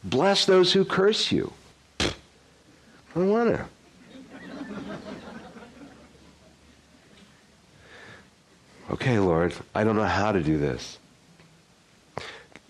[0.04, 1.52] Bless those who curse you.
[2.00, 2.10] I
[3.14, 3.64] don't want to.
[8.92, 10.98] Okay, Lord, I don't know how to do this.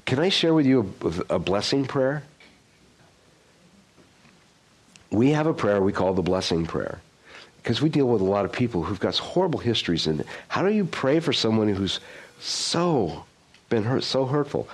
[0.04, 2.22] Can I share with you a, a, blessing prayer?
[5.11, 7.00] We have a prayer we call the blessing prayer
[7.62, 10.06] because we deal with a lot of people who've got horrible histories.
[10.06, 12.00] And how do you pray for someone who's
[12.40, 13.24] so
[13.68, 14.68] been hurt, so hurtful,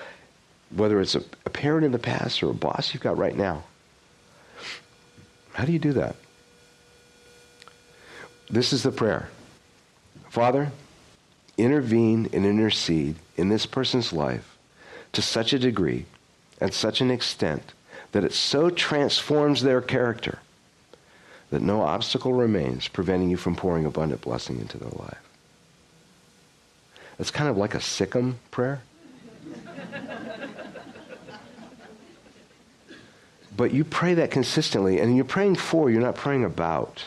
[0.75, 3.63] whether it's a, a parent in the past or a boss you've got right now.
[5.53, 6.17] How do you do that?
[8.51, 9.29] This is the prayer.
[10.31, 10.73] Father,
[11.59, 14.57] intervene and intercede in this person's life
[15.13, 16.07] to such a degree
[16.61, 17.73] and such an extent
[18.13, 20.39] that it so transforms their character
[21.51, 25.19] that no obstacle remains preventing you from pouring abundant blessing into their life.
[27.19, 28.83] It's kind of like a sikkim prayer.
[33.57, 37.05] but you pray that consistently, and you're praying for, you're not praying about.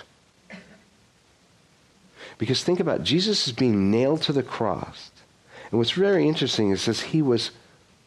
[2.41, 5.11] Because think about it, Jesus is being nailed to the cross.
[5.69, 7.51] And what's very interesting is this he was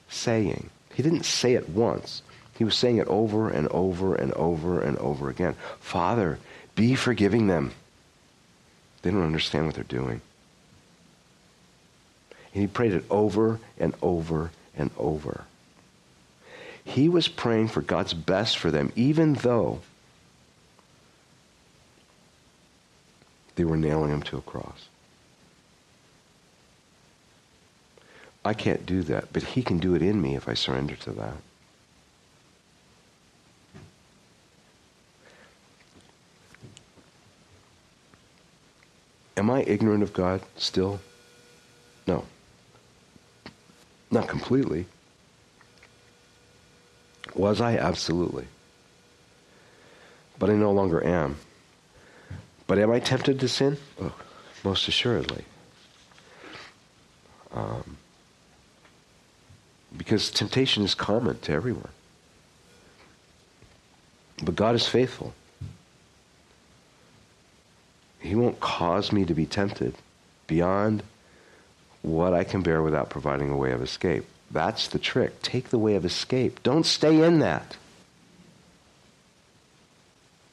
[0.09, 0.71] saying.
[0.93, 2.21] He didn't say it once.
[2.59, 5.55] He was saying it over and over and over and over again.
[5.79, 6.41] Father,
[6.75, 7.75] be forgiving them.
[9.03, 10.21] They don't understand what they're doing.
[12.55, 15.45] And he prayed it over and over and over.
[16.83, 19.83] He was praying for God's best for them, even though
[23.57, 24.89] they were nailing him to a cross.
[28.45, 31.11] I can't do that, but He can do it in me if I surrender to
[31.13, 31.37] that.
[39.37, 41.01] Am I ignorant of God still?
[42.07, 42.25] No.
[44.11, 44.87] Not completely.
[47.35, 47.77] Was I?
[47.77, 48.47] Absolutely.
[50.39, 51.37] But I no longer am.
[52.67, 53.77] But am I tempted to sin?
[54.01, 54.15] Oh,
[54.63, 55.45] most assuredly.
[57.53, 57.99] Um,
[59.97, 61.91] because temptation is common to everyone.
[64.43, 65.35] But God is faithful.
[68.19, 69.95] He won't cause me to be tempted
[70.47, 71.03] beyond
[72.03, 74.25] what I can bear without providing a way of escape.
[74.51, 75.43] That's the trick.
[75.43, 76.63] Take the way of escape.
[76.63, 77.77] Don't stay in that.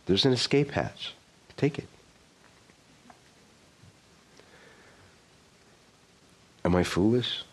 [0.06, 1.14] There's an escape hatch.
[1.58, 1.88] Take it.
[6.64, 7.44] Am I foolish?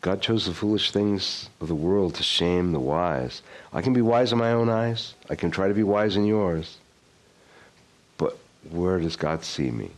[0.00, 3.42] God chose the foolish things of the world to shame the wise.
[3.72, 5.14] I can be wise in my own eyes.
[5.28, 6.78] I can try to be wise in yours.
[8.16, 8.38] But
[8.70, 9.90] where does God see me?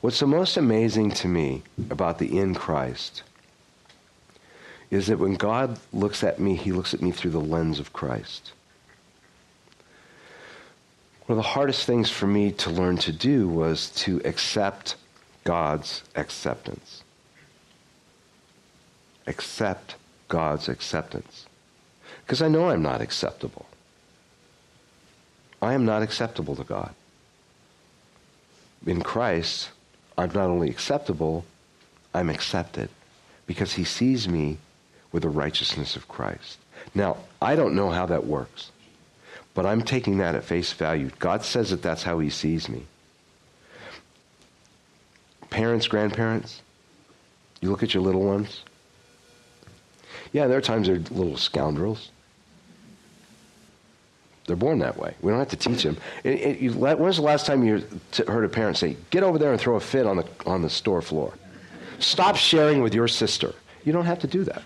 [0.00, 3.22] What's the most amazing to me about the in Christ
[4.90, 7.92] is that when God looks at me, he looks at me through the lens of
[7.92, 8.52] Christ.
[11.26, 14.94] One of the hardest things for me to learn to do was to accept
[15.48, 17.02] God's acceptance.
[19.26, 19.94] Accept
[20.28, 21.46] God's acceptance.
[22.22, 23.64] Because I know I'm not acceptable.
[25.62, 26.94] I am not acceptable to God.
[28.86, 29.70] In Christ,
[30.18, 31.46] I'm not only acceptable,
[32.12, 32.90] I'm accepted
[33.46, 34.58] because he sees me
[35.12, 36.58] with the righteousness of Christ.
[36.94, 38.70] Now, I don't know how that works,
[39.54, 41.10] but I'm taking that at face value.
[41.18, 42.82] God says that that's how he sees me.
[45.50, 46.60] Parents, grandparents,
[47.60, 48.62] you look at your little ones.
[50.32, 52.10] Yeah, there are times they're little scoundrels.
[54.46, 55.14] They're born that way.
[55.20, 55.98] We don't have to teach them.
[56.24, 57.84] It, it, you, when's the last time you
[58.26, 60.70] heard a parent say, "Get over there and throw a fit on the on the
[60.70, 61.34] store floor"?
[61.98, 63.54] Stop sharing with your sister.
[63.84, 64.62] You don't have to do that.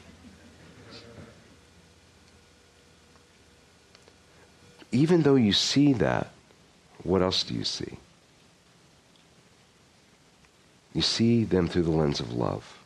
[4.93, 6.31] Even though you see that,
[7.03, 7.97] what else do you see?
[10.95, 12.79] You see them through the lens of love.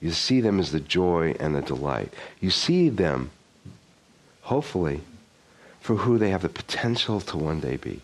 [0.00, 2.12] You see them as the joy and the delight.
[2.40, 3.30] You see them,
[4.42, 5.00] hopefully,
[5.80, 8.00] for who they have the potential to one day be.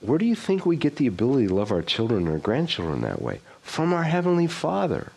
[0.00, 3.22] Where do you think we get the ability to love our children or grandchildren that
[3.22, 3.40] way?
[3.62, 5.12] From our Heavenly Father.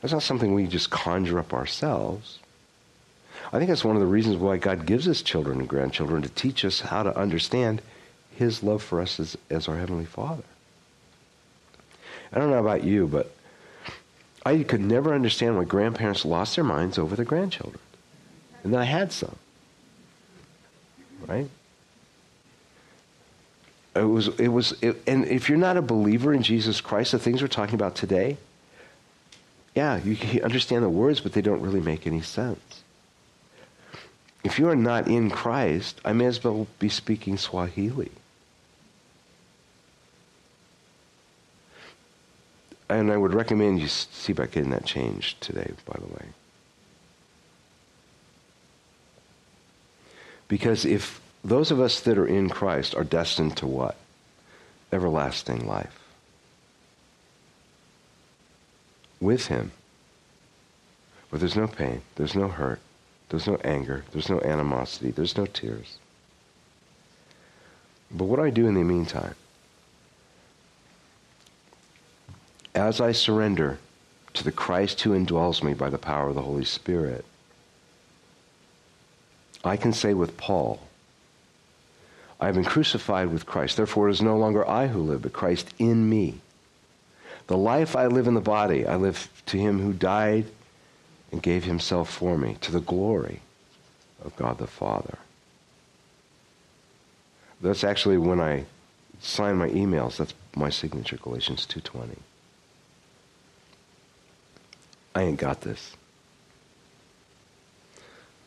[0.00, 2.40] That's not something we just conjure up ourselves.
[3.52, 6.28] I think that's one of the reasons why God gives us children and grandchildren to
[6.30, 7.80] teach us how to understand
[8.42, 10.42] His love for us as, as our Heavenly Father.
[12.32, 13.32] I don't know about you, but
[14.44, 17.78] I could never understand why grandparents lost their minds over their grandchildren.
[18.64, 19.36] And I had some.
[21.26, 21.48] Right?
[23.94, 27.18] It was, it was, it, and if you're not a believer in Jesus Christ, the
[27.18, 28.38] things we're talking about today,
[29.74, 32.82] yeah, you can understand the words, but they don't really make any sense.
[34.42, 38.10] If you are not in Christ, I may as well be speaking Swahili.
[42.88, 46.26] And I would recommend you see about getting that changed today, by the way.
[50.48, 53.96] Because if those of us that are in Christ are destined to what?
[54.92, 55.98] Everlasting life.
[59.20, 59.72] With Him.
[61.30, 62.80] Where there's no pain, there's no hurt,
[63.30, 65.96] there's no anger, there's no animosity, there's no tears.
[68.10, 69.34] But what do I do in the meantime?
[72.74, 73.78] As I surrender
[74.34, 77.24] to the Christ who indwells me by the power of the Holy Spirit,
[79.64, 80.80] I can say with Paul,
[82.40, 83.76] I have been crucified with Christ.
[83.76, 86.40] Therefore, it is no longer I who live, but Christ in me.
[87.46, 90.46] The life I live in the body, I live to him who died
[91.30, 93.40] and gave himself for me, to the glory
[94.24, 95.18] of God the Father.
[97.60, 98.64] That's actually when I
[99.20, 102.16] sign my emails, that's my signature, Galatians 2.20.
[105.14, 105.94] I ain't got this.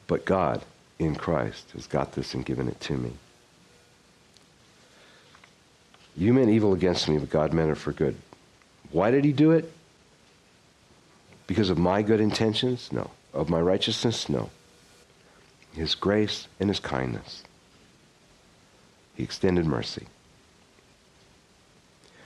[0.07, 0.63] But God
[0.99, 3.13] in Christ has got this and given it to me.
[6.18, 8.16] You meant evil against me, but God meant it for good.
[8.91, 9.72] Why did he do it?
[11.47, 12.89] Because of my good intentions?
[12.91, 13.11] No.
[13.34, 14.30] Of my righteousness?
[14.30, 14.49] No.
[15.74, 17.43] His grace and his kindness.
[19.16, 20.07] He extended mercy.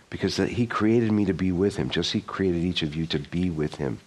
[0.09, 3.05] Because that he created me to be with him, just he created each of you
[3.07, 3.99] to be with him.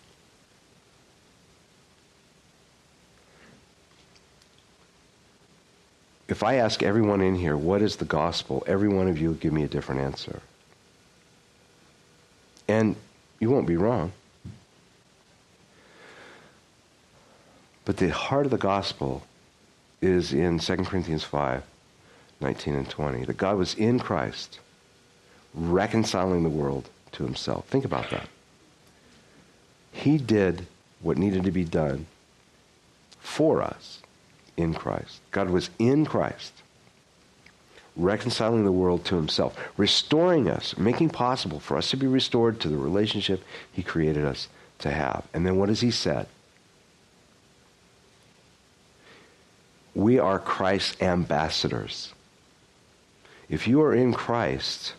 [6.33, 8.65] If I ask everyone in here, what is the gospel?
[8.67, 10.41] Every one of you will give me a different answer.
[12.67, 12.97] And
[13.39, 14.13] you won't be wrong.
[17.85, 19.27] But the heart of the gospel
[20.01, 21.65] is in 2 Corinthians 5
[22.41, 23.27] 19 and 20.
[23.27, 24.59] That God was in Christ,
[25.53, 27.67] reconciling the world to himself.
[27.67, 28.27] Think about that.
[29.93, 30.67] He did
[31.03, 32.07] what needed to be done
[33.21, 34.02] for us
[34.57, 35.21] in Christ.
[35.31, 36.53] God was in Christ,
[37.97, 42.69] reconciling the world to himself, restoring us, making possible for us to be restored to
[42.69, 43.43] the relationship
[43.73, 44.49] he created us
[44.81, 45.25] to have.
[45.33, 46.27] And then what has he said?
[49.95, 52.13] We are Christ's ambassadors.
[53.51, 54.95] If you are in Christ,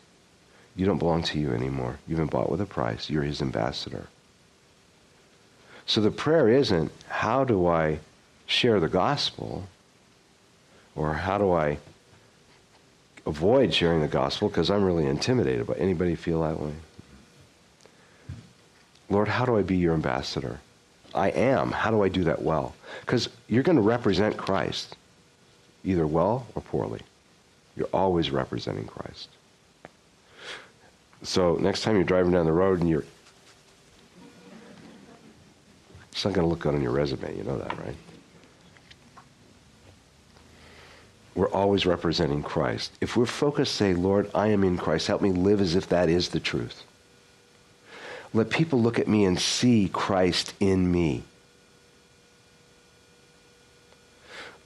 [0.76, 1.98] you don't belong to you anymore.
[2.08, 3.10] You've been bought with a price.
[3.10, 4.08] You're his ambassador.
[5.86, 8.00] So the prayer isn't, how do I
[8.46, 9.68] share the gospel?
[10.96, 11.78] Or how do I
[13.26, 16.74] avoid sharing the gospel because I'm really intimidated by anybody feel that way?
[19.10, 20.60] Lord, how do I be your ambassador?
[21.14, 21.72] I am.
[21.72, 22.76] How do I do that well?
[23.02, 24.96] Because you're going to represent Christ
[25.84, 27.02] either well or poorly.
[27.76, 29.30] You're always representing Christ.
[31.24, 33.06] So next time you're driving down the road and you're
[36.12, 37.96] it's not going to look good on your resume, you know that, right?
[41.36, 42.92] We're always representing Christ.
[43.02, 46.10] If we're focused, say, Lord, I am in Christ, help me live as if that
[46.10, 46.84] is the truth.
[48.34, 51.24] Let people look at me and see Christ in me.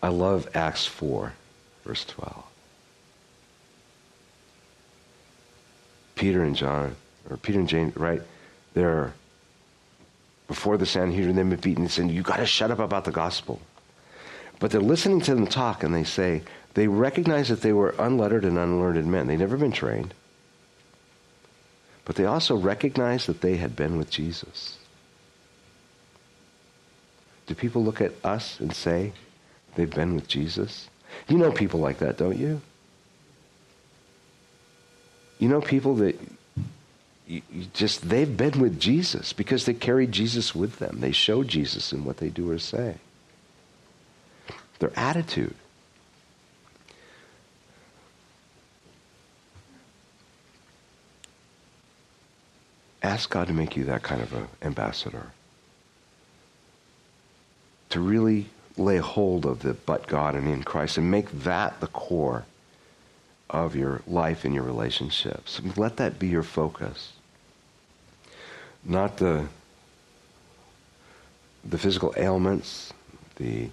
[0.01, 1.34] I love Acts 4,
[1.86, 2.43] verse 12.
[6.15, 6.95] Peter and John,
[7.30, 8.22] or Peter and James, right?
[8.74, 9.13] They're
[10.47, 13.11] before the Sanhedrin, they've been beaten and saying, You got to shut up about the
[13.11, 13.59] gospel.
[14.59, 16.41] But they're listening to them talk and they say,
[16.74, 19.28] they recognized that they were unlettered and unlearned men.
[19.28, 20.13] They'd never been trained.
[22.05, 24.78] But they also recognized that they had been with Jesus.
[27.47, 29.13] Do people look at us and say
[29.76, 30.89] they've been with Jesus?
[31.28, 32.61] You know people like that, don't you?
[35.39, 36.20] You know people that
[37.28, 40.99] you, you just, they've been with Jesus because they carried Jesus with them.
[41.01, 42.95] They show Jesus in what they do or say.
[44.80, 45.55] Their attitude.
[53.08, 55.32] Ask God to make you that kind of an ambassador.
[57.91, 61.88] To really lay hold of the but God and in Christ and make that the
[61.88, 62.43] core
[63.49, 65.62] of your life and your relationships.
[65.78, 67.14] Let that be your focus.
[68.84, 69.47] Not the,
[71.64, 72.91] the physical ailments,
[73.38, 73.70] the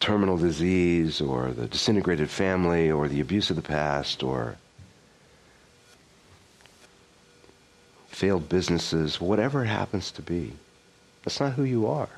[0.00, 4.56] terminal disease, or the disintegrated family, or the abuse of the past, or
[8.18, 10.52] failed businesses, whatever it happens to be.
[11.22, 12.08] That's not who you are.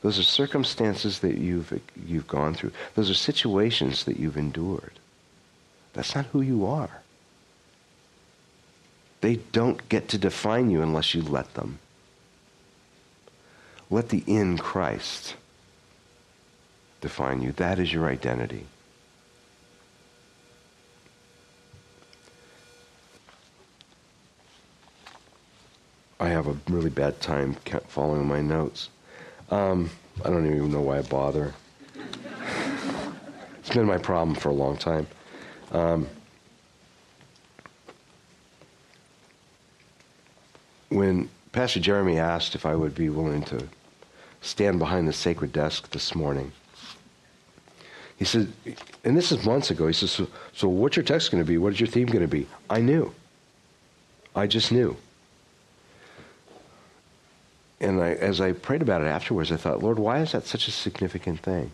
[0.00, 2.70] Those are circumstances that you've, you've gone through.
[2.94, 4.92] Those are situations that you've endured.
[5.94, 7.02] That's not who you are.
[9.20, 11.80] They don't get to define you unless you let them.
[13.90, 15.34] Let the in Christ
[17.00, 17.50] define you.
[17.50, 18.66] That is your identity.
[26.22, 27.56] I have a really bad time
[27.88, 28.90] following my notes.
[29.50, 29.90] Um,
[30.24, 31.52] I don't even know why I bother.
[33.58, 35.08] it's been my problem for a long time.
[35.72, 36.06] Um,
[40.90, 43.68] when Pastor Jeremy asked if I would be willing to
[44.42, 46.52] stand behind the sacred desk this morning,
[48.16, 48.52] he said,
[49.02, 51.58] and this is months ago, he says, so, so what's your text going to be?
[51.58, 52.46] What is your theme going to be?
[52.70, 53.12] I knew.
[54.36, 54.96] I just knew.
[57.82, 60.68] And I, as I prayed about it afterwards, I thought, Lord, why is that such
[60.68, 61.72] a significant thing?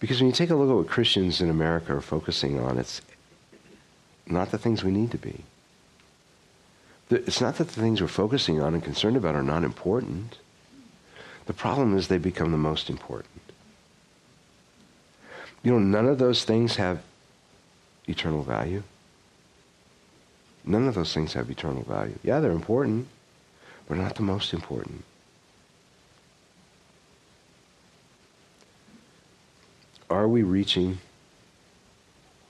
[0.00, 3.02] Because when you take a look at what Christians in America are focusing on, it's
[4.26, 5.44] not the things we need to be.
[7.10, 10.38] It's not that the things we're focusing on and concerned about are not important.
[11.44, 13.42] The problem is they become the most important.
[15.62, 17.02] You know, none of those things have
[18.08, 18.82] eternal value.
[20.64, 22.18] None of those things have eternal value.
[22.22, 23.08] Yeah, they're important,
[23.92, 25.04] but not the most important.
[30.08, 30.96] Are we reaching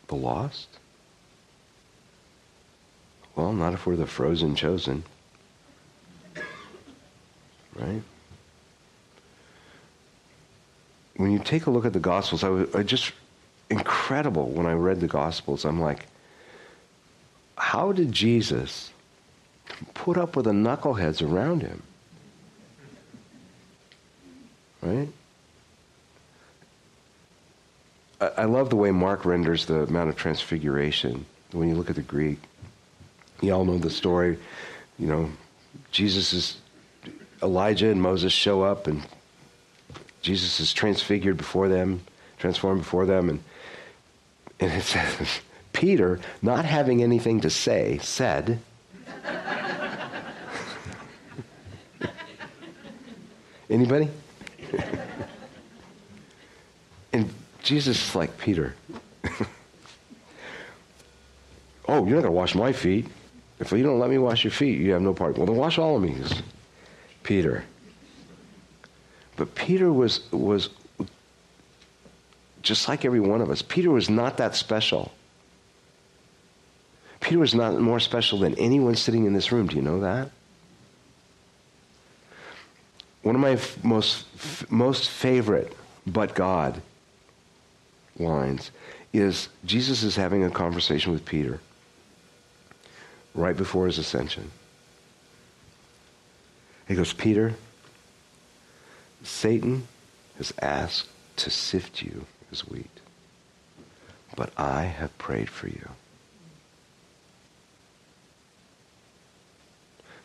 [0.06, 0.68] the lost?
[3.34, 5.02] Well, not if we're the frozen chosen.
[7.74, 8.02] Right?
[11.16, 13.10] When you take a look at the Gospels, I, was, I just,
[13.68, 15.64] incredible when I read the Gospels.
[15.64, 16.06] I'm like,
[17.58, 18.91] how did Jesus
[19.94, 21.82] put up with the knuckleheads around him?
[24.80, 25.08] Right?
[28.20, 31.26] I, I love the way Mark renders the Mount of Transfiguration.
[31.52, 32.38] When you look at the Greek,
[33.40, 34.38] you all know the story.
[34.98, 35.30] You know,
[35.90, 36.56] Jesus is,
[37.42, 39.02] Elijah and Moses show up, and
[40.22, 42.02] Jesus is transfigured before them,
[42.38, 43.42] transformed before them, and,
[44.60, 45.40] and it says,
[45.72, 48.60] Peter, not having anything to say, said,
[53.72, 54.08] Anybody?
[57.14, 58.74] and Jesus is like, Peter,
[61.88, 63.06] oh, you're not going to wash my feet.
[63.60, 65.38] If you don't let me wash your feet, you have no part.
[65.38, 66.14] Well, then wash all of me.
[67.22, 67.64] Peter.
[69.36, 70.68] But Peter was, was
[72.60, 73.62] just like every one of us.
[73.62, 75.12] Peter was not that special.
[77.20, 79.66] Peter was not more special than anyone sitting in this room.
[79.68, 80.30] Do you know that?
[83.22, 85.74] One of my f- most, f- most favorite
[86.06, 86.82] but God
[88.18, 88.70] lines
[89.12, 91.60] is Jesus is having a conversation with Peter
[93.34, 94.50] right before his ascension.
[96.88, 97.54] He goes, Peter,
[99.22, 99.86] Satan
[100.36, 102.90] has asked to sift you as wheat,
[104.36, 105.88] but I have prayed for you.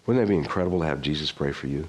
[0.05, 1.87] Wouldn't that be incredible to have Jesus pray for you?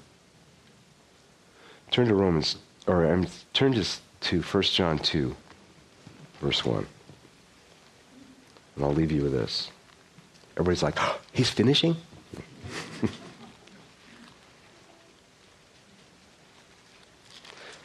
[1.91, 3.85] Turn to Romans, or um, turn to,
[4.21, 5.35] to 1 John 2,
[6.41, 6.87] verse 1.
[8.77, 9.71] And I'll leave you with this.
[10.53, 11.97] Everybody's like, oh, he's finishing?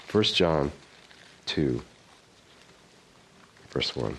[0.07, 0.71] First John
[1.47, 1.81] 2,
[3.71, 4.15] verse 1.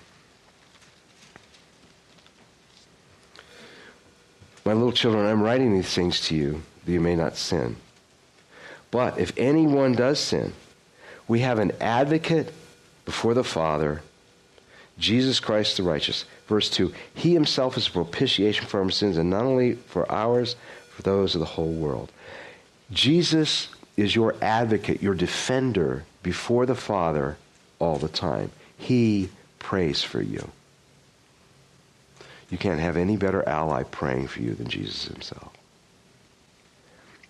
[4.64, 7.76] My little children, I'm writing these things to you that you may not sin.
[8.94, 10.52] But if anyone does sin,
[11.26, 12.52] we have an advocate
[13.04, 14.02] before the Father,
[15.00, 16.26] Jesus Christ the righteous.
[16.46, 20.54] Verse 2 He himself is a propitiation for our sins, and not only for ours,
[20.92, 22.12] for those of the whole world.
[22.92, 23.66] Jesus
[23.96, 27.36] is your advocate, your defender before the Father
[27.80, 28.52] all the time.
[28.78, 29.28] He
[29.58, 30.52] prays for you.
[32.48, 35.50] You can't have any better ally praying for you than Jesus himself.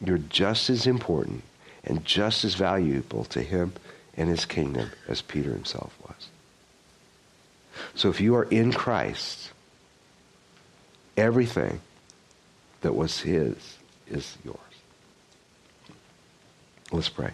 [0.04, 1.42] You're just as important
[1.84, 3.72] and just as valuable to him
[4.16, 6.28] and his kingdom as Peter himself was.
[7.94, 9.50] So if you are in Christ,
[11.16, 11.80] everything
[12.80, 13.56] that was his
[14.08, 14.58] is yours.
[16.92, 17.32] Let's pray.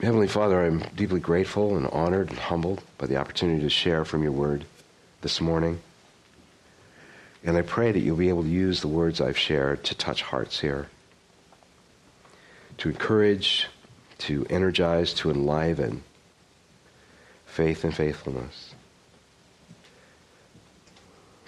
[0.00, 4.22] Heavenly Father, I'm deeply grateful and honored and humbled by the opportunity to share from
[4.22, 4.64] your word
[5.22, 5.80] this morning.
[7.44, 10.22] And I pray that you'll be able to use the words I've shared to touch
[10.22, 10.88] hearts here,
[12.78, 13.68] to encourage,
[14.18, 16.02] to energize, to enliven
[17.46, 18.74] faith and faithfulness.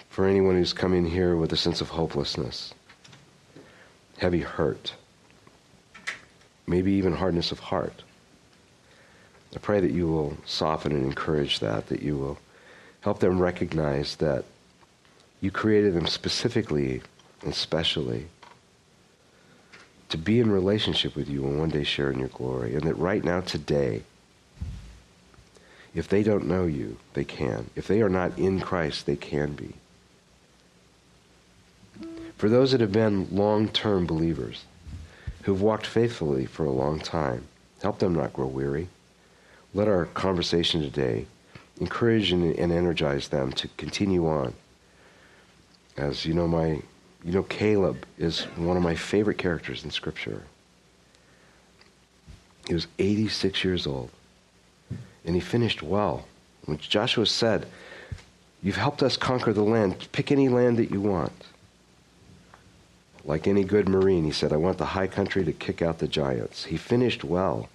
[0.09, 2.73] For anyone who's come in here with a sense of hopelessness,
[4.17, 4.93] heavy hurt,
[6.67, 8.03] maybe even hardness of heart,
[9.55, 12.37] I pray that you will soften and encourage that, that you will
[13.01, 14.45] help them recognize that
[15.41, 17.01] you created them specifically
[17.43, 18.27] and specially
[20.09, 22.75] to be in relationship with you and one day share in your glory.
[22.75, 24.03] And that right now, today,
[25.95, 27.69] if they don't know you, they can.
[27.75, 29.73] If they are not in Christ, they can be.
[32.37, 34.65] For those that have been long term believers,
[35.43, 37.45] who've walked faithfully for a long time,
[37.81, 38.89] help them not grow weary.
[39.73, 41.25] Let our conversation today
[41.79, 44.53] encourage and, and energize them to continue on.
[45.97, 46.81] As you know, my
[47.23, 50.43] you know, Caleb is one of my favorite characters in Scripture.
[52.67, 54.09] He was 86 years old,
[55.25, 56.25] and he finished well.
[56.65, 57.67] When Joshua said,
[58.63, 61.31] You've helped us conquer the land, pick any land that you want.
[63.23, 66.07] Like any good Marine, he said, I want the high country to kick out the
[66.07, 66.65] giants.
[66.65, 67.69] He finished well.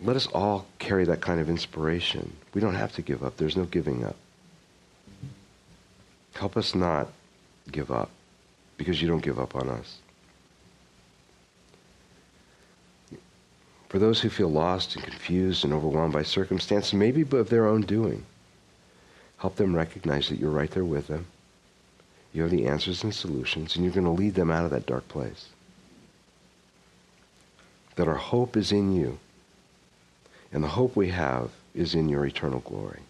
[0.00, 2.36] Let us all carry that kind of inspiration.
[2.54, 4.16] We don't have to give up, there's no giving up.
[6.38, 7.08] Help us not
[7.70, 8.10] give up
[8.76, 9.98] because you don't give up on us.
[13.88, 17.82] For those who feel lost and confused and overwhelmed by circumstances, maybe of their own
[17.82, 18.24] doing,
[19.38, 21.26] Help them recognize that you're right there with them.
[22.32, 24.86] You have the answers and solutions, and you're going to lead them out of that
[24.86, 25.46] dark place.
[27.96, 29.18] That our hope is in you,
[30.52, 33.00] and the hope we have is in your eternal glory.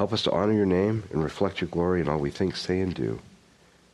[0.00, 2.80] Help us to honor your name and reflect your glory in all we think, say,
[2.80, 3.20] and do.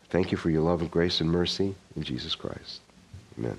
[0.08, 2.80] Thank you for your love and grace and mercy in Jesus Christ.
[3.36, 3.58] Amen.